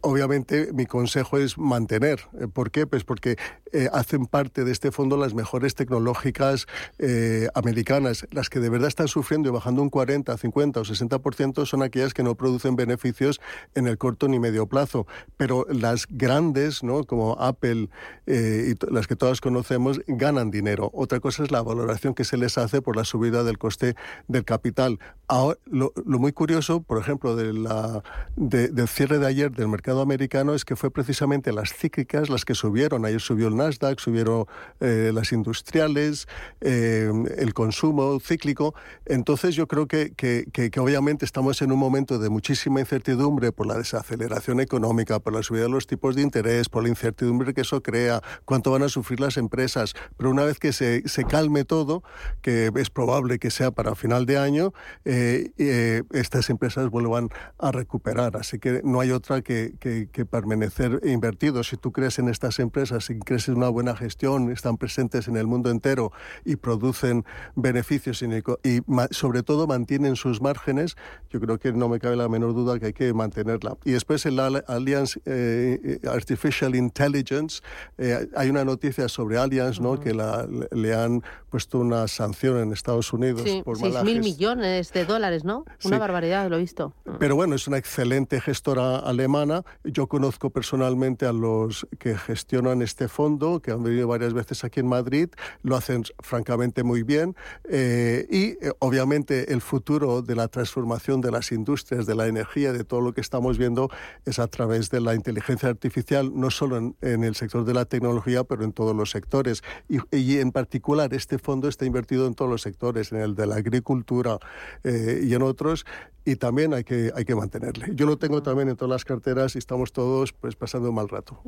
obviamente 0.02 0.72
mi 0.74 0.86
consejo 0.86 1.38
es 1.38 1.58
mantener. 1.58 2.22
Eh, 2.40 2.48
¿Por 2.48 2.72
qué? 2.72 2.88
Pues 2.88 3.04
porque 3.04 3.38
eh, 3.72 3.90
hacen 3.92 4.26
parte 4.26 4.64
de 4.64 4.72
este 4.72 4.92
fondo 4.92 5.18
las 5.18 5.34
mejores 5.34 5.76
tecnológicas 5.76 6.68
eh, 7.00 7.48
americanas. 7.54 8.28
Las 8.32 8.50
que 8.50 8.60
de 8.60 8.70
verdad 8.70 8.88
están 8.88 9.08
sufriendo 9.08 9.50
y 9.50 9.52
bajando 9.52 9.82
un 9.82 9.90
40, 9.90 10.38
50 10.38 10.80
o 10.80 10.84
60% 10.84 11.66
son 11.66 11.84
aquellas 11.84 12.14
que 12.14 12.24
no 12.24 12.36
producen 12.36 12.76
beneficios 12.76 13.42
en 13.76 13.88
el 13.88 13.98
corto 13.98 14.28
ni 14.28 14.40
medio 14.40 14.68
plazo. 14.68 15.08
Pero 15.38 15.66
las 15.70 16.06
grandes, 16.10 16.84
¿no? 16.84 17.04
como 17.04 17.34
Apple 17.40 17.90
y 18.28 18.76
las 18.92 19.08
que 19.08 19.16
todas 19.16 19.42
conocemos, 19.42 20.02
ganan 20.08 20.52
dinero. 20.52 20.90
Otra 20.94 21.20
cosa 21.20 21.44
es 21.44 21.52
la 21.52 21.62
valoración 21.62 22.14
que 22.14 22.24
se 22.24 22.38
les 22.38 22.58
hace 22.58 22.82
por 22.82 22.96
la 22.96 23.04
subida 23.04 23.44
del 23.44 23.58
coste 23.58 23.96
del 24.28 24.46
capital. 24.46 25.00
Ahora, 25.28 25.58
lo, 25.66 25.94
muy 26.06 26.32
curioso, 26.32 26.82
por 26.82 27.00
ejemplo, 27.00 27.36
de 27.36 27.54
la, 27.54 28.04
del 28.36 28.88
cierre 28.88 29.20
de 29.20 29.28
ayer 29.28 29.52
del 29.64 29.72
mercado 29.72 30.02
americano 30.02 30.54
es 30.54 30.66
que 30.66 30.76
fue 30.76 30.92
precisamente 30.92 31.54
las 31.54 31.74
cíclicas 31.74 32.30
las 32.30 32.44
que 32.44 32.54
subieron. 32.54 33.06
Ayer 33.06 33.22
subió 33.22 33.48
el 33.48 33.56
Nasdaq, 33.56 34.00
subieron 34.00 34.46
eh, 34.82 35.12
las 35.14 35.32
industriales, 35.32 36.28
eh, 36.60 37.10
el 37.38 37.54
consumo 37.54 38.20
cíclico. 38.20 38.76
Entonces 39.06 39.56
yo 39.56 39.68
creo 39.68 39.88
que, 39.88 40.12
que, 40.12 40.46
que, 40.52 40.80
obviamente 40.80 41.24
estamos 41.24 41.62
en 41.62 41.72
un 41.72 41.80
momento 41.80 42.20
de 42.20 42.30
muchísima 42.30 42.82
incertidumbre 42.82 43.52
por 43.54 43.66
la 43.66 43.78
desaceleración 43.78 44.60
económica, 44.60 45.20
por 45.20 45.34
la 45.34 45.44
subida 45.44 45.64
de 45.64 45.70
los 45.70 45.88
tipos 45.88 46.16
de 46.16 46.22
interés, 46.22 46.68
por 46.68 46.84
la 46.84 46.90
incertidumbre 46.90 47.54
que 47.54 47.62
eso 47.62 47.82
crea, 47.82 48.22
cuánto 48.44 48.72
van 48.72 48.84
a 48.84 48.90
sufrir 48.90 49.22
las 49.22 49.38
empresas. 49.38 49.94
Pero 50.18 50.30
una 50.30 50.44
vez 50.44 50.60
que 50.60 50.74
se, 50.74 51.08
se 51.08 51.24
calme 51.24 51.64
todo, 51.64 52.04
que 52.42 52.70
es 52.76 52.90
probable 52.90 53.40
que 53.40 53.50
sea 53.50 53.72
para 53.72 53.96
final 53.96 54.26
de 54.26 54.38
año, 54.38 54.74
eh, 55.06 56.04
estas 56.12 56.50
empresas 56.50 56.90
vuelvan 56.90 57.30
a 57.60 57.72
recuperar. 57.72 58.36
Así 58.36 58.60
que 58.60 58.82
no 58.84 59.00
hay 59.00 59.12
otra 59.12 59.42
que 59.42 59.53
que, 59.80 60.26
permanecer 60.26 61.02
invertidos. 61.04 61.68
Si 61.68 61.78
tú 61.78 61.92
crees 61.92 62.20
en 62.20 62.30
estas 62.30 62.60
empresas, 62.60 63.06
si 63.06 63.20
crees 63.20 63.48
en 63.48 63.58
una 63.58 63.70
buena 63.70 63.96
gestión, 63.96 64.52
están 64.52 64.78
presentes 64.78 65.28
en 65.28 65.38
el 65.38 65.48
mundo 65.48 65.70
entero 65.70 66.12
y 66.46 66.56
producen 66.56 67.26
beneficios 67.56 68.24
y, 68.24 68.82
sobre 69.12 69.44
todo 69.44 69.68
mantienen 69.68 70.16
sus 70.16 70.42
márgenes, 70.42 70.96
yo 71.30 71.40
creo 71.40 71.58
que 71.60 71.74
no 71.74 71.90
me 71.90 72.00
cabe 72.00 72.16
la 72.16 72.30
menor 72.30 72.54
duda 72.54 72.80
que 72.80 72.88
hay 72.88 72.94
que 72.94 73.14
mantenerla. 73.14 73.78
Y 73.84 73.92
después 73.92 74.26
en 74.26 74.36
la 74.38 74.64
Allianz 74.68 75.20
eh, 75.26 76.00
Artificial 76.10 76.76
Intelligence 76.76 77.62
eh, 77.98 78.28
hay 78.36 78.50
una 78.50 78.66
noticia 78.66 79.08
sobre 79.08 79.38
Allianz, 79.38 79.80
¿no? 79.80 80.00
que 80.00 80.14
la, 80.14 80.48
le 80.72 80.96
han 80.96 81.24
puesto 81.50 81.80
una 81.80 82.08
sanción 82.08 82.58
en 82.58 82.74
Estados 82.74 83.14
Unidos 83.14 83.44
sí, 83.44 83.62
por 83.64 83.78
6 83.78 84.04
mil 84.04 84.22
millones 84.22 84.92
de 84.92 85.06
dólares, 85.06 85.44
¿no? 85.44 85.66
Una 85.84 86.00
barbaridad, 86.00 86.50
lo 86.50 86.58
he 86.58 86.60
visto. 86.60 86.94
Pero 87.20 87.36
bueno, 87.36 87.56
es 87.56 87.68
una 87.68 87.78
excelente 87.78 88.42
gestora 88.42 88.98
alemana 89.00 89.43
yo 89.84 90.08
conozco 90.08 90.50
personalmente 90.50 91.26
a 91.26 91.34
los 91.34 91.88
que 92.00 92.18
gestionan 92.18 92.82
este 92.82 93.08
fondo, 93.08 93.62
que 93.62 93.72
han 93.72 93.84
venido 93.84 94.08
varias 94.08 94.34
veces 94.34 94.64
aquí 94.64 94.80
en 94.80 94.88
Madrid, 94.88 95.30
lo 95.62 95.76
hacen 95.76 96.04
francamente 96.20 96.84
muy 96.84 97.04
bien 97.04 97.36
eh, 97.70 98.26
y 98.30 98.66
eh, 98.66 98.72
obviamente 98.80 99.54
el 99.54 99.62
futuro 99.62 100.22
de 100.22 100.36
la 100.36 100.48
transformación 100.48 101.22
de 101.22 101.32
las 101.32 101.52
industrias, 101.52 102.06
de 102.06 102.16
la 102.16 102.28
energía, 102.28 102.74
de 102.74 102.84
todo 102.84 103.02
lo 103.02 103.14
que 103.14 103.22
estamos 103.22 103.58
viendo 103.58 103.90
es 104.26 104.40
a 104.40 104.48
través 104.48 104.90
de 104.90 105.02
la 105.02 105.16
inteligencia 105.16 105.70
artificial, 105.70 106.32
no 106.34 106.50
solo 106.50 106.78
en, 107.02 107.24
el 107.24 107.36
sector 107.36 107.66
de 107.66 107.74
la 107.74 107.86
tecnología, 107.86 108.44
pero 108.44 108.64
en 108.64 108.74
todos 108.74 108.96
los 108.96 109.12
sectores. 109.12 109.64
Y, 109.88 110.00
y, 110.16 110.40
en 110.40 110.52
particular 110.52 111.14
este 111.14 111.38
fondo 111.38 111.68
está 111.68 111.86
invertido 111.86 112.28
en 112.28 112.34
todos 112.34 112.50
los 112.50 112.62
sectores, 112.62 113.12
en 113.12 113.20
el 113.20 113.36
de 113.36 113.48
la 113.48 113.56
agricultura 113.56 114.38
eh, 114.84 115.22
y 115.24 115.34
en 115.34 115.42
otros, 115.42 115.86
y 116.26 116.36
también 116.38 116.74
hay 116.74 116.84
que, 116.84 117.12
hay 117.16 117.26
que 117.26 117.36
mantenerle. 117.36 117.88
Yo 117.94 118.06
lo 118.06 118.18
tengo 118.18 118.42
también 118.42 118.70
en 118.70 118.76
todas 118.76 118.90
las 118.90 119.06
carteras 119.06 119.33
y 119.56 119.58
estamos 119.58 119.92
todos 119.92 120.32
pues 120.34 120.56
pasando 120.56 120.90
un 120.90 120.96
mal 120.96 121.10
rato. 121.10 121.40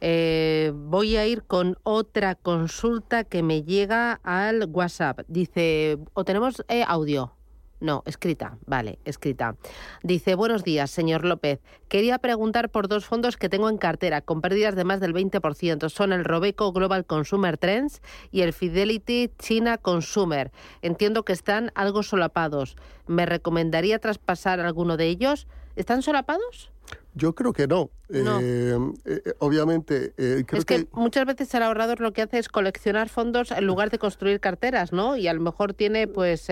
Eh, 0.00 0.72
voy 0.74 1.16
a 1.16 1.26
ir 1.26 1.42
con 1.42 1.76
otra 1.82 2.34
consulta 2.34 3.24
que 3.24 3.42
me 3.42 3.62
llega 3.62 4.20
al 4.22 4.68
WhatsApp. 4.70 5.20
Dice, 5.28 5.98
o 6.14 6.24
tenemos 6.24 6.64
eh, 6.68 6.84
audio. 6.86 7.32
No, 7.80 8.02
escrita, 8.04 8.58
vale, 8.66 8.98
escrita. 9.06 9.56
Dice, 10.02 10.34
buenos 10.34 10.64
días, 10.64 10.90
señor 10.90 11.24
López. 11.24 11.60
Quería 11.88 12.18
preguntar 12.18 12.68
por 12.68 12.88
dos 12.88 13.06
fondos 13.06 13.38
que 13.38 13.48
tengo 13.48 13.70
en 13.70 13.78
cartera 13.78 14.20
con 14.20 14.42
pérdidas 14.42 14.76
de 14.76 14.84
más 14.84 15.00
del 15.00 15.14
20%. 15.14 15.88
Son 15.88 16.12
el 16.12 16.26
Robeco 16.26 16.72
Global 16.72 17.06
Consumer 17.06 17.56
Trends 17.56 18.02
y 18.30 18.42
el 18.42 18.52
Fidelity 18.52 19.30
China 19.38 19.78
Consumer. 19.78 20.52
Entiendo 20.82 21.24
que 21.24 21.32
están 21.32 21.72
algo 21.74 22.02
solapados. 22.02 22.76
¿Me 23.06 23.24
recomendaría 23.24 23.98
traspasar 23.98 24.60
alguno 24.60 24.98
de 24.98 25.06
ellos? 25.06 25.46
¿Están 25.76 26.02
solapados? 26.02 26.70
Yo 27.14 27.34
creo 27.34 27.52
que 27.52 27.66
no. 27.66 27.90
Eh, 28.12 28.76
eh, 29.04 29.34
obviamente, 29.38 30.14
eh, 30.16 30.44
creo 30.46 30.58
es 30.58 30.64
que, 30.64 30.88
muchas 30.92 31.26
veces 31.26 31.54
el 31.54 31.62
ahorrador 31.62 32.00
lo 32.00 32.12
que 32.12 32.22
hace 32.22 32.38
es 32.38 32.48
coleccionar 32.48 33.08
fondos 33.08 33.52
en 33.52 33.64
lugar 33.64 33.90
de 33.90 33.98
construir 33.98 34.40
carteras, 34.40 34.92
¿no? 34.92 35.16
Y 35.16 35.28
a 35.28 35.32
lo 35.32 35.40
mejor 35.40 35.74
tiene 35.74 36.08
pues 36.08 36.48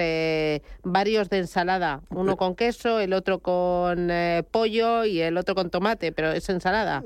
varios 0.84 1.30
de 1.30 1.38
ensalada, 1.38 2.02
uno 2.10 2.36
con 2.36 2.54
queso, 2.54 3.00
el 3.00 3.12
otro 3.12 3.40
con 3.40 4.10
pollo 4.50 5.04
y 5.04 5.20
el 5.20 5.36
otro 5.36 5.54
con 5.54 5.70
tomate, 5.70 6.12
pero 6.12 6.30
es 6.30 6.48
ensalada. 6.48 7.02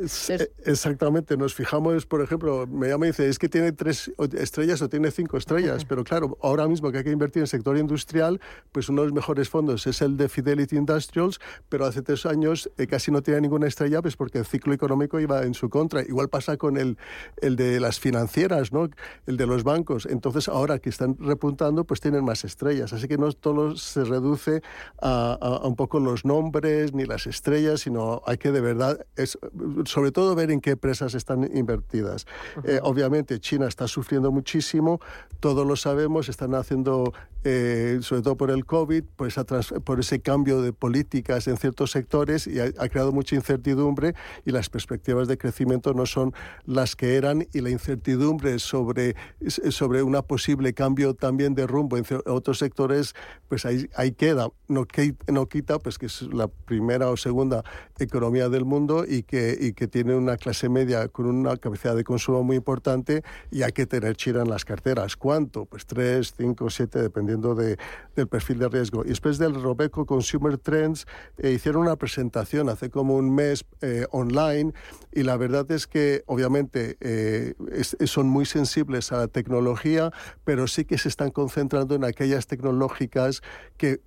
Exactamente, 0.65 1.37
nos 1.37 1.55
fijamos, 1.55 2.07
por 2.07 2.23
ejemplo, 2.23 2.67
me 2.67 2.89
llama 2.89 3.07
y 3.07 3.11
dice, 3.11 3.29
es 3.29 3.39
que 3.39 3.49
tiene 3.49 3.73
tres 3.73 4.13
estrellas 4.37 4.83
o 4.83 4.89
tiene 4.89 5.11
cinco 5.11 5.37
estrellas, 5.39 5.85
pero 5.85 6.05
claro, 6.05 6.37
ahora 6.43 6.69
mismo 6.69 6.91
que 6.93 6.99
hay 6.99 7.05
que 7.05 7.11
invertir 7.11 7.41
en 7.41 7.45
el 7.45 7.49
sector 7.49 7.79
industrial, 7.79 8.41
pues 8.71 8.89
uno 8.89 9.03
de 9.03 9.09
los 9.09 9.15
mejores 9.15 9.49
fondos 9.49 9.87
es 9.87 10.03
el 10.03 10.17
de 10.17 10.29
Fidelity 10.29 10.77
Industrials, 10.77 11.41
pero 11.69 11.87
hace 11.87 12.03
tres 12.03 12.27
años 12.27 12.71
casi 12.89 13.11
no 13.11 13.23
tiene 13.23 13.42
ninguna 13.43 13.67
estrella, 13.67 14.01
pues 14.01 14.17
porque 14.17 14.39
el 14.39 14.47
ciclo 14.47 14.73
económico 14.73 15.21
iba 15.21 15.43
en 15.43 15.55
su 15.55 15.69
contra. 15.69 16.03
Igual 16.03 16.29
pasa 16.29 16.57
con 16.57 16.77
el, 16.77 16.97
el 17.41 17.57
de 17.57 17.81
las 17.81 18.01
financieras, 18.01 18.73
¿no? 18.73 18.89
el 19.27 19.37
de 19.37 19.47
los 19.47 19.65
bancos. 19.65 20.07
Entonces, 20.07 20.49
ahora 20.49 20.79
que 20.79 20.89
están 20.89 21.17
repuntando, 21.19 21.85
pues 21.85 22.01
tienen 22.01 22.25
más 22.25 22.45
estrellas. 22.45 22.93
Así 22.93 23.09
que 23.09 23.19
no 23.19 23.33
todo 23.33 23.77
se 23.77 24.05
reduce 24.05 24.63
a, 25.01 25.33
a, 25.41 25.67
un 25.67 25.77
poco 25.77 26.01
los 26.01 26.25
nombres 26.25 26.95
ni 26.95 27.05
las 27.05 27.27
estrellas, 27.27 27.81
sino 27.81 28.23
hay 28.27 28.39
que 28.39 28.53
de 28.53 28.61
verdad, 28.61 29.05
es, 29.17 29.39
sobre 29.85 30.13
todo 30.13 30.35
ver 30.35 30.51
en 30.51 30.61
qué 30.61 30.71
empresas 30.71 31.15
están 31.15 31.49
invertidas. 31.57 32.27
Eh, 32.65 32.81
obviamente, 32.83 33.41
China 33.41 33.67
está 33.67 33.89
sufriendo 33.89 34.31
muchísimo, 34.31 35.01
todos 35.41 35.67
lo 35.67 35.77
sabemos, 35.77 36.29
están 36.29 36.55
haciendo, 36.55 37.13
eh, 37.45 37.99
sobre 38.03 38.23
todo 38.23 38.37
por 38.37 38.51
el 38.51 38.65
COVID, 38.65 39.05
por, 39.17 39.29
esa 39.29 39.45
por 39.45 40.01
ese 40.01 40.21
cambio 40.21 40.63
de 40.63 40.73
políticas 40.73 41.49
en 41.49 41.57
ciertos 41.57 41.91
sectores 41.91 42.47
y 42.47 42.61
ha, 42.61 42.71
ha 42.79 42.89
creado 42.89 43.13
mucha 43.13 43.35
incertidumbre 43.35 44.15
y 44.45 44.53
las 44.53 44.69
perspectivas 44.69 45.29
de 45.29 45.39
crecimiento 45.39 45.95
no 45.95 46.07
son 46.07 46.33
las 46.65 46.97
que 46.97 47.17
eran 47.17 47.47
y 47.53 47.61
la 47.61 47.71
incertidumbre 47.71 48.59
sobre, 48.59 49.17
sobre 49.49 50.03
un 50.03 50.13
posible 50.23 50.73
cambio 50.75 51.15
también 51.15 51.55
de 51.55 51.67
rumbo 51.67 51.97
en 51.97 52.05
otros 52.27 52.59
sectores, 52.59 53.15
pues 53.49 53.65
ahí, 53.65 53.89
ahí 53.97 54.13
queda. 54.13 54.49
No, 54.69 54.87
no 55.29 55.47
quita 55.47 55.79
pues 55.79 55.99
que 55.99 56.07
es 56.07 56.23
la 56.23 56.49
primera 56.49 57.09
o 57.11 57.17
segunda 57.17 57.65
economía 57.99 58.49
del 58.49 58.65
mundo 58.65 59.05
y 59.07 59.23
que, 59.23 59.57
y 59.59 59.73
que 59.73 59.89
tiene 59.89 60.15
una 60.15 60.37
clase 60.37 60.69
media 60.69 61.09
con 61.09 61.27
una 61.27 61.57
capacidad 61.57 61.97
de 61.97 62.05
consumo 62.05 62.43
muy 62.43 62.57
importante 62.57 63.23
y 63.51 63.63
hay 63.63 63.73
que 63.73 63.87
tener 63.87 64.17
chira 64.17 64.43
en 64.43 64.51
las 64.51 64.65
carteras. 64.65 65.17
¿Cuánto? 65.17 65.65
Pues 65.65 65.87
3, 65.87 66.35
5, 66.37 66.71
7, 66.71 67.03
dependiendo 67.03 67.32
de, 67.41 67.79
del 68.17 68.29
perfil 68.29 68.59
de 68.59 68.69
riesgo. 68.69 69.05
Y 69.05 69.09
después 69.09 69.39
del 69.39 69.61
Robeco 69.61 70.07
Consumer 70.07 70.59
Trends, 70.59 71.07
eh, 71.39 71.53
hicieron 71.53 71.83
una 71.83 71.97
presentación 71.97 72.69
hace 72.69 72.91
como 72.91 73.17
un 73.17 73.35
mes 73.35 73.65
eh, 73.81 74.07
online 74.11 74.73
y 75.13 75.23
la 75.23 75.37
verdad 75.37 75.71
es 75.71 75.87
que 75.87 76.23
obviamente 76.27 76.97
eh, 77.01 77.55
son 78.05 78.27
muy 78.27 78.47
sensibles 78.47 79.13
a 79.13 79.19
la 79.19 79.29
tecnología, 79.29 80.11
pero 80.45 80.67
sí 80.67 80.85
que 80.85 80.99
se 80.99 81.09
están 81.09 81.31
concentrando 81.31 81.95
en 81.95 82.05
aquellas 82.05 82.47
tecnológicas 82.47 83.43
que 83.77 84.01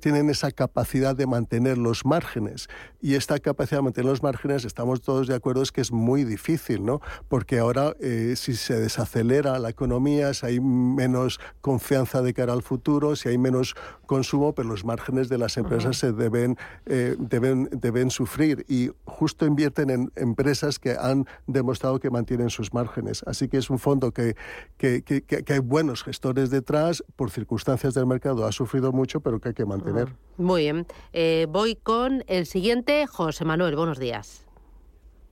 tienen 0.00 0.30
esa 0.30 0.50
capacidad 0.50 1.14
de 1.14 1.26
mantener 1.26 1.78
los 1.78 2.04
márgenes. 2.04 2.68
Y 3.00 3.14
esta 3.14 3.38
capacidad 3.38 3.78
de 3.78 3.84
mantener 3.84 4.10
los 4.10 4.22
márgenes, 4.22 4.64
estamos 4.64 5.00
todos 5.00 5.26
de 5.26 5.34
acuerdo, 5.34 5.62
es 5.62 5.72
que 5.72 5.80
es 5.80 5.92
muy 5.92 6.24
difícil, 6.24 6.84
¿no? 6.84 7.00
Porque 7.28 7.58
ahora 7.58 7.94
eh, 8.00 8.34
si 8.36 8.54
se 8.54 8.78
desacelera 8.78 9.58
la 9.58 9.70
economía, 9.70 10.34
si 10.34 10.46
hay 10.46 10.60
menos 10.60 11.40
confianza 11.60 12.22
de 12.22 12.34
cara 12.34 12.52
al 12.52 12.62
futuro, 12.62 12.69
si 13.16 13.28
hay 13.28 13.38
menos 13.38 13.74
consumo, 14.06 14.54
pero 14.54 14.68
los 14.68 14.84
márgenes 14.84 15.28
de 15.28 15.38
las 15.38 15.56
empresas 15.56 15.96
se 15.96 16.12
deben, 16.12 16.56
eh, 16.86 17.16
deben, 17.18 17.68
deben 17.72 18.10
sufrir 18.10 18.64
y 18.68 18.90
justo 19.04 19.46
invierten 19.46 19.90
en 19.90 20.12
empresas 20.16 20.78
que 20.78 20.96
han 20.98 21.26
demostrado 21.46 21.98
que 21.98 22.10
mantienen 22.10 22.50
sus 22.50 22.72
márgenes. 22.72 23.22
Así 23.26 23.48
que 23.48 23.56
es 23.56 23.70
un 23.70 23.78
fondo 23.78 24.12
que, 24.12 24.36
que, 24.76 25.02
que, 25.02 25.22
que 25.22 25.52
hay 25.52 25.58
buenos 25.58 26.02
gestores 26.02 26.50
detrás, 26.50 27.02
por 27.16 27.30
circunstancias 27.30 27.94
del 27.94 28.06
mercado 28.06 28.46
ha 28.46 28.52
sufrido 28.52 28.92
mucho, 28.92 29.20
pero 29.20 29.40
que 29.40 29.48
hay 29.48 29.54
que 29.54 29.66
mantener. 29.66 30.08
Muy 30.36 30.62
bien. 30.62 30.86
Eh, 31.12 31.46
voy 31.48 31.76
con 31.76 32.24
el 32.26 32.46
siguiente, 32.46 33.06
José 33.06 33.44
Manuel. 33.44 33.76
Buenos 33.76 33.98
días. 33.98 34.46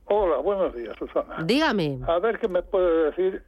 Hola, 0.05 0.37
buenos 0.37 0.75
días, 0.75 0.95
Susana. 0.97 1.43
Dígame. 1.43 1.99
A 2.07 2.19
ver 2.19 2.39
qué 2.39 2.47
me 2.47 2.63
puede 2.63 3.11
decir. 3.11 3.43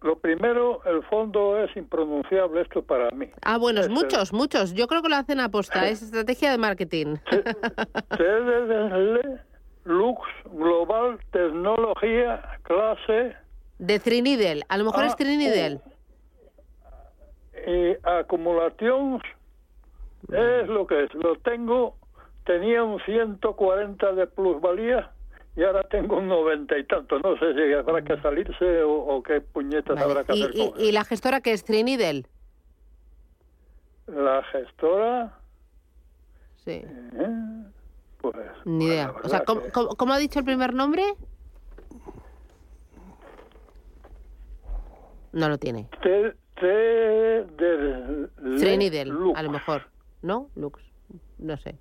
Lo 0.00 0.16
primero, 0.16 0.80
el 0.84 1.02
fondo 1.04 1.58
es 1.58 1.76
impronunciable 1.76 2.60
esto 2.62 2.82
para 2.82 3.10
mí. 3.10 3.28
Ah, 3.42 3.58
bueno, 3.58 3.80
Es 3.80 3.86
el- 3.86 3.92
muchos, 3.92 4.32
muchos. 4.32 4.72
Yo 4.74 4.86
creo 4.86 5.02
que 5.02 5.08
lo 5.08 5.16
hacen 5.16 5.40
aposta. 5.40 5.88
Es 5.88 6.02
estrategia 6.02 6.52
de 6.52 6.58
marketing. 6.58 7.16
TDL 8.16 9.40
Lux 9.84 10.20
Global 10.52 11.18
Tecnología 11.32 12.42
Clase 12.62 13.34
De 13.78 13.98
Trinidel. 13.98 14.64
A 14.68 14.76
lo 14.78 14.84
mejor 14.84 15.04
es 15.04 15.12
Ah, 15.14 15.16
Trinidel. 15.16 15.80
y 17.66 17.96
acumulación 18.04 19.20
es 20.30 20.68
lo 20.68 20.86
que 20.86 21.04
es. 21.04 21.14
Lo 21.14 21.36
tengo, 21.36 21.96
tenía 22.44 22.84
un 22.84 23.00
140 23.00 24.12
de 24.12 24.26
plusvalía 24.28 25.10
y 25.58 25.64
ahora 25.64 25.82
tengo 25.88 26.18
un 26.18 26.28
90 26.28 26.78
y 26.78 26.84
tanto. 26.84 27.18
No 27.18 27.36
sé 27.38 27.52
si 27.54 27.72
habrá 27.74 28.00
que 28.02 28.16
salirse 28.22 28.82
o, 28.84 28.92
o 28.92 29.22
qué 29.22 29.40
puñetas 29.40 29.96
Vale. 29.96 30.02
habrá 30.02 30.24
que 30.24 30.34
¿Y, 30.36 30.42
hacer 30.44 30.56
y- 30.56 30.70
con 30.70 30.80
y 30.80 30.92
la 30.92 31.04
gestora 31.04 31.40
que 31.40 31.52
es 31.52 31.64
Trinidel? 31.64 32.26
La 34.06 34.42
gestora, 34.44 35.36
Sí. 36.64 36.70
eh, 36.82 37.64
pues... 38.20 38.34
Ni 38.64 38.78
pues, 38.86 38.88
idea. 38.88 39.12
O 39.24 39.28
sea, 39.28 39.40
¿cómo, 39.44 39.62
que- 39.64 39.70
cómo- 39.72 39.88
cómo 39.96 40.12
ha 40.14 40.18
dicho 40.18 40.38
el 40.38 40.44
primer 40.44 40.72
nombre? 40.72 41.02
No 45.32 45.48
lo 45.48 45.58
tiene. 45.58 45.88
T, 46.02 46.34
T 46.58 46.66
de 46.66 48.28
Le- 48.42 48.58
Trinidel, 48.58 49.08
Lux. 49.10 49.38
a 49.38 49.42
lo 49.42 49.50
mejor. 49.50 49.82
¿No? 50.22 50.48
Lux. 50.56 50.80
No 51.38 51.56
sé. 51.58 51.76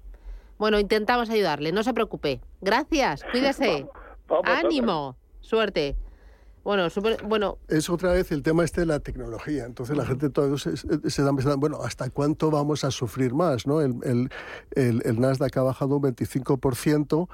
Bueno, 0.58 0.80
intentamos 0.80 1.30
ayudarle. 1.30 1.72
No 1.72 1.84
se 1.84 1.94
preocupe. 1.94 2.42
Gracias. 2.62 3.24
Cuídese. 3.32 3.86
Vamos. 4.28 4.46
Ánimo. 4.46 5.16
Suerte. 5.40 5.96
Bueno, 6.68 6.90
súper- 6.90 7.24
bueno, 7.24 7.60
Es 7.70 7.90
otra 7.90 8.12
vez 8.12 8.30
el 8.34 8.44
tema 8.44 8.66
este 8.66 8.82
de 8.82 8.88
la 8.88 9.00
tecnología. 9.00 9.64
Entonces 9.64 9.96
la 9.96 10.06
gente 10.06 10.30
todo 10.30 10.58
se, 10.58 10.76
se 10.76 10.86
está 11.08 11.34
pensando, 11.34 11.58
bueno, 11.60 11.82
¿hasta 11.82 12.10
cuánto 12.10 12.52
vamos 12.52 12.84
a 12.84 12.92
sufrir 12.92 13.34
más? 13.34 13.66
¿no? 13.66 13.80
El, 13.80 13.96
el, 14.04 14.30
el, 14.76 15.02
el 15.06 15.22
Nasdaq 15.22 15.56
ha 15.56 15.62
bajado 15.64 15.96
un 15.96 16.04
25%. 16.04 17.30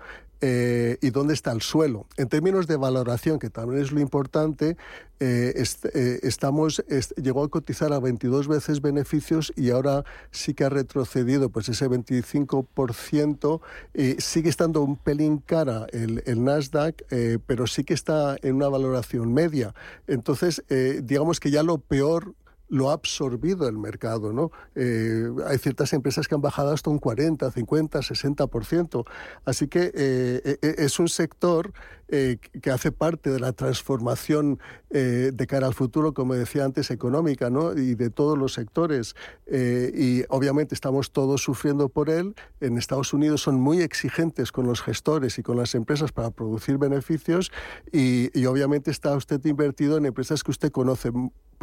eh, 0.46 0.98
¿Y 1.02 1.10
dónde 1.10 1.34
está 1.34 1.52
el 1.54 1.62
suelo? 1.62 2.06
En 2.18 2.28
términos 2.28 2.68
de 2.68 2.76
valoración, 2.76 3.40
que 3.40 3.50
también 3.50 3.82
es 3.82 3.94
lo 3.94 4.02
importante, 4.02 4.76
eh, 5.22 5.54
est- 5.56 5.86
eh, 5.96 6.20
estamos, 6.24 6.84
est- 6.90 7.14
llegó 7.18 7.44
a 7.46 7.48
cotizar 7.50 7.94
a 7.94 8.00
22 8.00 8.50
veces 8.50 8.82
beneficios 8.82 9.54
y 9.56 9.70
ahora 9.70 10.04
sí 10.32 10.54
que 10.54 10.66
ha 10.66 10.70
retrocedido 10.70 11.50
pues 11.50 11.70
ese 11.70 11.88
25%. 11.88 13.62
eh, 13.94 14.18
sigue 14.20 14.50
estando 14.50 14.82
un 14.82 14.98
pelín 14.98 15.38
cara 15.38 15.88
el, 15.94 16.22
el 16.26 16.44
Nasdaq, 16.44 17.04
eh, 17.10 17.40
pero 17.48 17.66
sí 17.66 17.86
que 17.86 17.94
está 17.94 18.36
en 18.42 18.56
una 18.58 18.68
valoración 18.68 19.23
media. 19.32 19.74
Entonces, 20.08 20.64
eh, 20.70 21.02
digamos 21.04 21.40
que 21.40 21.52
ya 21.52 21.64
lo 21.64 21.78
peor 21.78 22.36
lo 22.74 22.90
ha 22.90 22.94
absorbido 22.94 23.70
el 23.70 23.78
mercado, 23.78 24.34
¿no? 24.34 24.52
Eh, 24.74 25.30
hay 25.46 25.60
ciertas 25.60 25.94
empresas 25.94 26.28
que 26.28 26.34
han 26.34 26.42
bajado 26.42 26.72
hasta 26.72 26.90
un 26.90 26.98
40, 26.98 27.52
50, 27.52 28.00
60%. 28.00 29.06
Así 29.46 29.68
que 29.68 29.92
eh, 29.94 30.58
eh, 30.60 30.76
es 30.80 30.98
un 30.98 31.08
sector 31.08 31.72
eh, 32.16 32.38
que 32.62 32.70
hace 32.70 32.92
parte 32.92 33.32
de 33.32 33.40
la 33.40 33.54
transformación 33.54 34.60
eh, 34.92 35.32
de 35.34 35.48
cara 35.48 35.66
al 35.66 35.74
futuro, 35.74 36.14
como 36.14 36.36
decía 36.36 36.66
antes, 36.66 36.92
económica, 36.92 37.50
¿no? 37.50 37.74
Y 37.74 37.96
de 37.96 38.10
todos 38.10 38.38
los 38.38 38.54
sectores. 38.54 39.16
Eh, 39.48 39.92
y 39.96 40.24
obviamente 40.30 40.76
estamos 40.76 41.12
todos 41.12 41.42
sufriendo 41.42 41.90
por 41.90 42.10
él. 42.10 42.36
En 42.60 42.78
Estados 42.78 43.14
Unidos 43.14 43.42
son 43.42 43.56
muy 43.56 43.82
exigentes 43.82 44.52
con 44.52 44.68
los 44.68 44.82
gestores 44.82 45.40
y 45.40 45.44
con 45.44 45.58
las 45.58 45.76
empresas 45.76 46.12
para 46.12 46.30
producir 46.30 46.78
beneficios 46.78 47.52
y, 47.92 48.38
y 48.40 48.46
obviamente 48.46 48.92
está 48.92 49.16
usted 49.16 49.44
invertido 49.46 49.98
en 49.98 50.06
empresas 50.06 50.44
que 50.44 50.52
usted 50.52 50.72
conoce 50.72 51.12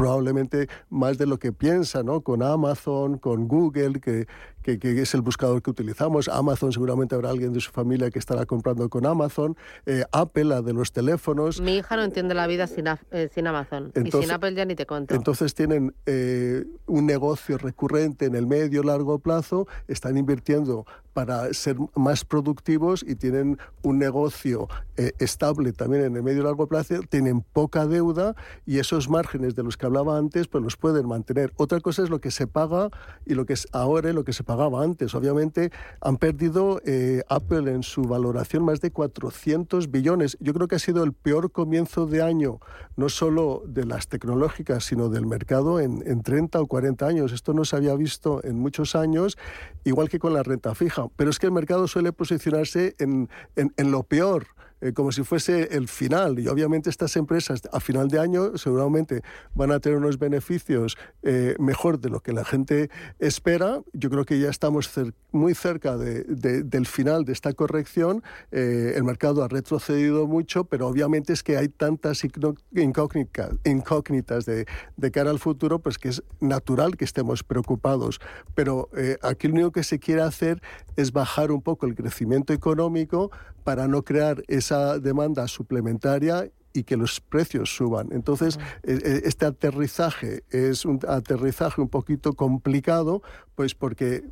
probablemente 0.00 0.66
más 0.88 1.18
de 1.18 1.26
lo 1.26 1.38
que 1.38 1.52
piensa, 1.52 2.02
¿no? 2.02 2.22
Con 2.22 2.42
Amazon, 2.42 3.18
con 3.18 3.46
Google, 3.46 4.00
que, 4.00 4.26
que, 4.62 4.78
que 4.78 5.00
es 5.00 5.14
el 5.14 5.22
buscador 5.22 5.62
que 5.62 5.70
utilizamos. 5.70 6.28
Amazon 6.28 6.72
seguramente 6.72 7.14
habrá 7.14 7.30
alguien 7.30 7.52
de 7.52 7.60
su 7.60 7.70
familia 7.70 8.10
que 8.10 8.18
estará 8.18 8.46
comprando 8.46 8.88
con 8.88 9.06
Amazon. 9.06 9.56
Eh, 9.86 10.04
Apple, 10.12 10.44
la 10.44 10.62
de 10.62 10.72
los 10.72 10.92
teléfonos. 10.92 11.60
mi 11.60 11.76
hija 11.76 11.96
no 11.96 12.02
entiende 12.02 12.34
la 12.34 12.46
vida 12.46 12.66
sin, 12.66 12.86
eh, 12.88 13.28
sin 13.34 13.46
Amazon. 13.46 13.92
y 13.94 13.98
Entonces- 14.00 14.28
sin 14.28 14.30
Apple 14.34 14.54
ya 14.54 14.64
ni 14.64 14.74
te 14.74 14.86
cuento. 14.86 15.14
Entonces 15.14 15.54
tienen 15.54 15.94
eh, 16.06 16.64
un 16.86 17.06
negocio 17.06 17.58
recurrente 17.58 18.26
en 18.26 18.34
el 18.34 18.46
medio 18.46 18.82
largo 18.82 19.18
plazo, 19.18 19.66
están 19.88 20.16
invirtiendo 20.16 20.86
para 21.12 21.52
ser 21.52 21.76
más 21.96 22.24
productivos 22.24 23.04
y 23.06 23.16
tienen 23.16 23.58
un 23.82 23.98
negocio 23.98 24.68
eh, 24.96 25.12
estable 25.18 25.72
también 25.72 26.04
en 26.04 26.16
el 26.16 26.22
medio 26.22 26.44
largo 26.44 26.68
plazo, 26.68 27.00
tienen 27.08 27.40
poca 27.52 27.86
deuda 27.86 28.36
y 28.64 28.78
esos 28.78 29.08
márgenes 29.08 29.56
de 29.56 29.62
los 29.64 29.76
que 29.76 29.86
hablaba 29.86 30.16
antes 30.18 30.46
pues 30.46 30.62
los 30.62 30.76
pueden 30.76 31.08
mantener. 31.08 31.52
Otra 31.56 31.80
cosa 31.80 32.02
es 32.02 32.10
lo 32.10 32.20
que 32.20 32.30
se 32.30 32.46
paga 32.46 32.90
y 33.26 33.34
lo 33.34 33.44
que 33.44 33.54
es 33.54 33.66
ahora 33.72 34.10
y 34.10 34.12
lo 34.12 34.24
que 34.24 34.32
se 34.32 34.44
pagaba 34.50 34.82
antes. 34.82 35.14
Obviamente 35.14 35.70
han 36.00 36.16
perdido 36.16 36.80
eh, 36.84 37.22
Apple 37.28 37.70
en 37.72 37.84
su 37.84 38.02
valoración 38.02 38.64
más 38.64 38.80
de 38.80 38.90
400 38.90 39.92
billones. 39.92 40.36
Yo 40.40 40.52
creo 40.54 40.66
que 40.66 40.74
ha 40.74 40.80
sido 40.80 41.04
el 41.04 41.12
peor 41.12 41.52
comienzo 41.52 42.06
de 42.06 42.20
año, 42.20 42.58
no 42.96 43.08
solo 43.08 43.62
de 43.64 43.84
las 43.84 44.08
tecnológicas, 44.08 44.84
sino 44.84 45.08
del 45.08 45.24
mercado 45.24 45.78
en, 45.78 46.02
en 46.04 46.22
30 46.22 46.60
o 46.60 46.66
40 46.66 47.06
años. 47.06 47.30
Esto 47.32 47.54
no 47.54 47.64
se 47.64 47.76
había 47.76 47.94
visto 47.94 48.40
en 48.42 48.58
muchos 48.58 48.96
años, 48.96 49.38
igual 49.84 50.08
que 50.08 50.18
con 50.18 50.32
la 50.34 50.42
renta 50.42 50.74
fija. 50.74 51.06
Pero 51.14 51.30
es 51.30 51.38
que 51.38 51.46
el 51.46 51.52
mercado 51.52 51.86
suele 51.86 52.12
posicionarse 52.12 52.96
en, 52.98 53.28
en- 53.54 53.72
en 53.76 53.92
lo 53.92 54.02
peor. 54.02 54.46
Eh, 54.80 54.92
como 54.92 55.12
si 55.12 55.22
fuese 55.24 55.76
el 55.76 55.88
final. 55.88 56.38
Y 56.38 56.48
obviamente 56.48 56.90
estas 56.90 57.16
empresas 57.16 57.62
a 57.72 57.80
final 57.80 58.08
de 58.08 58.18
año 58.18 58.56
seguramente 58.56 59.22
van 59.54 59.72
a 59.72 59.80
tener 59.80 59.98
unos 59.98 60.18
beneficios 60.18 60.96
eh, 61.22 61.54
mejor 61.58 61.98
de 62.00 62.08
lo 62.10 62.20
que 62.20 62.32
la 62.32 62.44
gente 62.44 62.90
espera. 63.18 63.80
Yo 63.92 64.10
creo 64.10 64.24
que 64.24 64.38
ya 64.40 64.48
estamos 64.50 64.88
cer- 64.96 65.14
muy 65.32 65.54
cerca 65.54 65.96
de- 65.96 66.24
de- 66.24 66.62
del 66.62 66.86
final 66.86 67.24
de 67.24 67.32
esta 67.32 67.52
corrección. 67.52 68.22
Eh, 68.50 68.94
el 68.96 69.04
mercado 69.04 69.42
ha 69.44 69.48
retrocedido 69.48 70.26
mucho, 70.26 70.64
pero 70.64 70.86
obviamente 70.88 71.32
es 71.32 71.42
que 71.42 71.56
hay 71.56 71.68
tantas 71.68 72.24
incó- 72.24 72.56
incógnitas, 72.74 73.52
incógnitas 73.64 74.44
de, 74.46 74.66
de 74.96 75.10
cara 75.10 75.30
al 75.30 75.38
futuro, 75.38 75.78
pues 75.78 75.98
que 75.98 76.08
es 76.08 76.22
natural 76.40 76.96
que 76.96 77.04
estemos 77.04 77.42
preocupados. 77.44 78.20
Pero 78.54 78.88
eh, 78.96 79.16
aquí 79.22 79.48
lo 79.48 79.54
único 79.54 79.72
que 79.72 79.84
se 79.84 79.98
quiere 79.98 80.22
hacer 80.22 80.60
es 80.96 81.12
bajar 81.12 81.50
un 81.52 81.62
poco 81.62 81.86
el 81.86 81.94
crecimiento 81.94 82.52
económico 82.52 83.30
para 83.64 83.86
no 83.88 84.02
crear 84.02 84.42
esa 84.70 84.98
demanda 84.98 85.48
suplementaria 85.48 86.48
y 86.72 86.84
que 86.84 86.96
los 86.96 87.20
precios 87.20 87.74
suban. 87.74 88.10
Entonces, 88.12 88.56
eh, 88.84 88.96
eh, 89.04 89.22
este 89.24 89.44
aterrizaje 89.44 90.44
es 90.50 90.84
un 90.84 91.00
aterrizaje 91.08 91.80
un 91.80 91.88
poquito 91.88 92.34
complicado, 92.34 93.22
pues 93.56 93.74
porque 93.74 94.22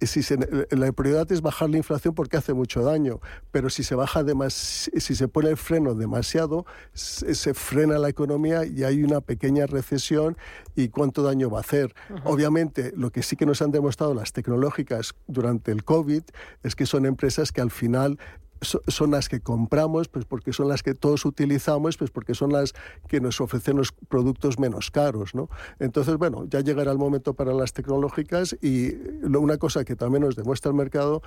eh, 0.00 0.06
si 0.06 0.22
se- 0.22 0.38
la 0.70 0.90
prioridad 0.92 1.30
es 1.30 1.42
bajar 1.42 1.68
la 1.68 1.76
inflación 1.76 2.14
porque 2.14 2.38
hace 2.38 2.54
mucho 2.54 2.82
daño, 2.82 3.20
pero 3.50 3.68
si 3.68 3.82
se 3.84 3.94
baja 3.94 4.22
demas- 4.22 4.88
si 4.98 5.14
se 5.14 5.28
pone 5.28 5.50
el 5.50 5.58
freno 5.58 5.94
demasiado, 5.94 6.64
se, 6.94 7.34
se 7.34 7.52
frena 7.52 7.98
la 7.98 8.08
economía 8.08 8.64
y 8.64 8.84
hay 8.84 9.02
una 9.02 9.20
pequeña 9.20 9.66
recesión 9.66 10.38
y 10.74 10.88
cuánto 10.88 11.22
daño 11.22 11.50
va 11.50 11.58
a 11.58 11.60
hacer. 11.60 11.94
Obviamente, 12.24 12.94
lo 12.96 13.10
que 13.10 13.22
sí 13.22 13.36
que 13.36 13.44
nos 13.44 13.60
han 13.60 13.72
demostrado 13.72 14.14
las 14.14 14.32
tecnológicas 14.32 15.14
durante 15.26 15.70
el 15.70 15.84
COVID 15.84 16.22
es 16.62 16.74
que 16.74 16.86
son 16.86 17.04
empresas 17.04 17.52
que 17.52 17.60
al 17.60 17.70
final 17.70 18.18
son 18.60 19.10
las 19.10 19.28
que 19.28 19.40
compramos, 19.40 20.08
pues 20.08 20.24
porque 20.24 20.52
son 20.52 20.68
las 20.68 20.82
que 20.82 20.94
todos 20.94 21.24
utilizamos, 21.24 21.96
pues 21.96 22.10
porque 22.10 22.34
son 22.34 22.52
las 22.52 22.74
que 23.08 23.20
nos 23.20 23.40
ofrecen 23.40 23.76
los 23.76 23.92
productos 23.92 24.58
menos 24.58 24.90
caros, 24.90 25.34
¿no? 25.34 25.48
Entonces, 25.78 26.16
bueno, 26.16 26.44
ya 26.48 26.60
llegará 26.60 26.92
el 26.92 26.98
momento 26.98 27.34
para 27.34 27.52
las 27.52 27.72
tecnológicas 27.72 28.56
y 28.60 28.94
una 29.24 29.58
cosa 29.58 29.84
que 29.84 29.96
también 29.96 30.24
nos 30.24 30.36
demuestra 30.36 30.70
el 30.70 30.76
mercado 30.76 31.22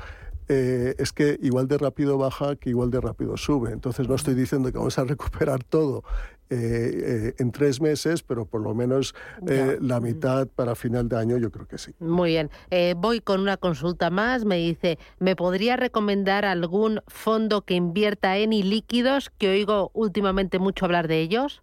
eh, 0.48 0.96
es 0.98 1.14
que 1.14 1.38
igual 1.42 1.68
de 1.68 1.78
rápido 1.78 2.18
baja 2.18 2.56
que 2.56 2.70
igual 2.70 2.92
de 2.92 3.00
rápido 3.00 3.38
sube. 3.38 3.72
Entonces, 3.72 4.08
no 4.08 4.16
estoy 4.16 4.34
diciendo 4.34 4.72
que 4.72 4.78
vamos 4.78 4.98
a 4.98 5.04
recuperar 5.04 5.64
todo 5.64 6.04
eh, 6.52 6.58
eh, 6.58 7.34
en 7.40 7.52
tres 7.54 7.80
meses, 7.80 8.24
pero 8.24 8.46
por 8.46 8.62
lo 8.62 8.76
menos 8.76 9.16
eh, 9.48 9.78
la 9.80 10.02
mitad 10.02 10.48
para 10.48 10.76
final 10.76 11.08
de 11.08 11.18
año 11.18 11.38
yo 11.38 11.50
creo 11.50 11.66
que 11.66 11.78
sí. 11.78 11.94
Muy 12.00 12.32
bien. 12.32 12.50
Eh, 12.72 12.94
voy 12.98 13.22
con 13.22 13.40
una 13.40 13.56
consulta 13.56 14.10
más. 14.10 14.44
Me 14.44 14.58
dice, 14.58 15.00
¿me 15.20 15.38
podría 15.38 15.78
recomendar 15.78 16.44
algún 16.44 17.02
fondo 17.08 17.62
que 17.62 17.76
invierta 17.76 18.38
en 18.38 18.52
ilíquidos, 18.52 19.30
que 19.30 19.50
oigo 19.50 19.92
últimamente 19.94 20.60
mucho 20.60 20.84
hablar 20.84 21.08
de 21.08 21.22
ellos? 21.22 21.62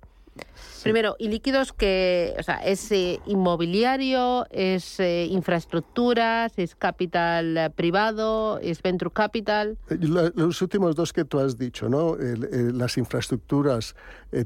Primero, 0.83 1.17
y 1.19 1.29
líquidos 1.29 1.73
que, 1.73 2.35
o 2.39 2.43
sea, 2.43 2.57
es 2.57 2.91
eh, 2.93 3.21
inmobiliario, 3.27 4.47
es 4.51 5.01
eh, 5.01 5.27
infraestructuras, 5.27 6.53
es 6.57 6.77
capital 6.77 7.57
eh, 7.57 7.71
privado, 7.71 8.59
es 8.61 8.81
venture 8.81 9.11
capital. 9.11 9.77
los 9.89 10.63
últimos 10.63 10.95
dos 10.95 11.13
que 11.13 11.25
tú 11.25 11.41
has 11.41 11.59
dicho, 11.59 11.89
¿no? 11.89 12.17
las 12.19 12.97
infraestructuras 12.97 13.97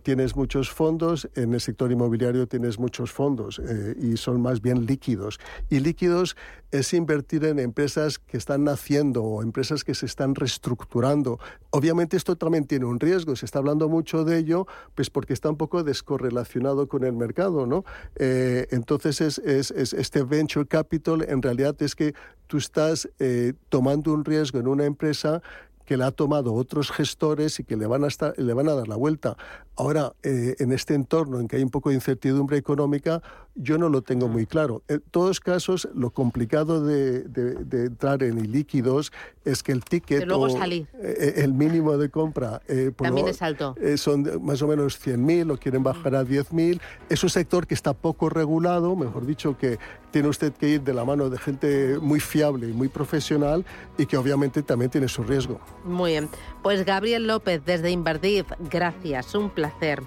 tienes 0.02 0.34
muchos 0.36 0.70
fondos, 0.70 1.28
en 1.34 1.54
el 1.54 1.60
sector 1.60 1.92
inmobiliario 1.92 2.46
tienes 2.46 2.78
muchos 2.78 3.12
fondos 3.12 3.60
y 4.00 4.16
son 4.16 4.40
más 4.40 4.60
bien 4.60 4.86
líquidos. 4.86 5.38
Y 5.70 5.80
líquidos 5.80 6.36
es 6.72 6.94
invertir 6.94 7.44
en 7.44 7.58
empresas 7.58 8.18
que 8.18 8.38
están 8.38 8.64
naciendo 8.64 9.22
o 9.22 9.42
empresas 9.42 9.84
que 9.84 9.94
se 9.94 10.06
están 10.06 10.34
reestructurando. 10.34 11.38
Obviamente 11.70 12.16
esto 12.16 12.36
también 12.36 12.66
tiene 12.66 12.86
un 12.86 12.98
riesgo, 12.98 13.36
se 13.36 13.44
está 13.44 13.58
hablando 13.58 13.88
mucho 13.88 14.24
de 14.24 14.38
ello, 14.38 14.66
pues 14.94 15.10
porque 15.10 15.34
está 15.34 15.50
un 15.50 15.58
poco 15.58 15.81
descorrelacionado 15.82 16.22
relacionado 16.22 16.88
con 16.88 17.04
el 17.04 17.12
mercado, 17.14 17.66
¿no? 17.66 17.84
Eh, 18.16 18.66
entonces, 18.70 19.20
es, 19.20 19.38
es, 19.38 19.92
este 19.92 20.22
venture 20.22 20.66
capital 20.66 21.24
en 21.28 21.42
realidad 21.42 21.74
es 21.82 21.94
que 21.94 22.14
tú 22.46 22.58
estás 22.58 23.08
eh, 23.18 23.54
tomando 23.68 24.12
un 24.12 24.24
riesgo 24.24 24.58
en 24.58 24.68
una 24.68 24.84
empresa 24.84 25.42
que 25.84 25.96
la 25.96 26.06
ha 26.06 26.10
tomado 26.12 26.54
otros 26.54 26.90
gestores 26.90 27.58
y 27.60 27.64
que 27.64 27.76
le 27.76 27.86
van 27.86 28.04
a, 28.04 28.06
estar, 28.06 28.38
le 28.38 28.54
van 28.54 28.68
a 28.68 28.74
dar 28.74 28.88
la 28.88 28.96
vuelta. 28.96 29.36
Ahora, 29.76 30.12
eh, 30.22 30.54
en 30.58 30.72
este 30.72 30.94
entorno 30.94 31.40
en 31.40 31.48
que 31.48 31.56
hay 31.56 31.62
un 31.62 31.70
poco 31.70 31.88
de 31.88 31.96
incertidumbre 31.96 32.56
económica, 32.56 33.22
yo 33.54 33.78
no 33.78 33.88
lo 33.88 34.02
tengo 34.02 34.28
muy 34.28 34.46
claro. 34.46 34.82
En 34.88 35.02
todos 35.10 35.40
casos, 35.40 35.88
lo 35.94 36.10
complicado 36.10 36.84
de, 36.84 37.24
entrar 37.72 38.22
en 38.22 38.38
ilíquidos 38.38 39.12
es 39.44 39.62
que 39.62 39.72
el 39.72 39.84
ticket 39.84 40.30
o 40.30 40.48
eh, 40.48 41.34
el 41.36 41.52
mínimo 41.52 41.96
de 41.98 42.10
compra 42.10 42.62
eh, 42.68 42.92
también 42.96 43.28
es 43.28 43.42
alto. 43.42 43.74
son 43.96 44.44
más 44.44 44.62
o 44.62 44.68
menos 44.68 45.04
100.000 45.04 45.52
o 45.52 45.56
quieren 45.56 45.82
bajar 45.82 46.14
a 46.14 46.24
10.000. 46.24 46.80
Es 47.08 47.22
un 47.22 47.30
sector 47.30 47.66
que 47.66 47.74
está 47.74 47.92
poco 47.92 48.28
regulado, 48.28 48.96
mejor 48.96 49.26
dicho, 49.26 49.56
que 49.58 49.78
tiene 50.10 50.28
usted 50.28 50.52
que 50.52 50.68
ir 50.68 50.82
de 50.82 50.94
la 50.94 51.04
mano 51.04 51.30
de 51.30 51.38
gente 51.38 51.98
muy 52.00 52.20
fiable 52.20 52.68
y 52.68 52.72
muy 52.72 52.88
profesional 52.88 53.64
y 53.98 54.06
que 54.06 54.16
obviamente 54.16 54.62
también 54.62 54.90
tiene 54.90 55.08
su 55.08 55.22
riesgo. 55.22 55.60
Muy 55.84 56.12
bien. 56.12 56.28
Pues 56.62 56.84
Gabriel 56.84 57.26
López 57.26 57.62
desde 57.64 57.90
Inverdiv, 57.90 58.46
gracias, 58.70 59.34
un 59.34 59.50
placer. 59.50 60.02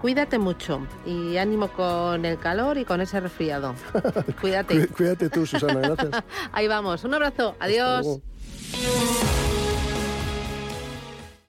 Cuídate 0.00 0.38
mucho 0.38 0.80
y 1.04 1.36
ánimo 1.36 1.68
con 1.68 2.24
el 2.24 2.38
calor 2.38 2.78
y 2.78 2.84
con 2.84 3.00
ese 3.00 3.20
resfriado. 3.20 3.74
Cuídate. 4.40 4.88
Cuídate 4.88 5.28
tú, 5.28 5.44
Susana, 5.44 5.80
gracias. 5.80 6.24
Ahí 6.52 6.68
vamos. 6.68 7.04
Un 7.04 7.14
abrazo. 7.14 7.54
Adiós. 7.60 8.20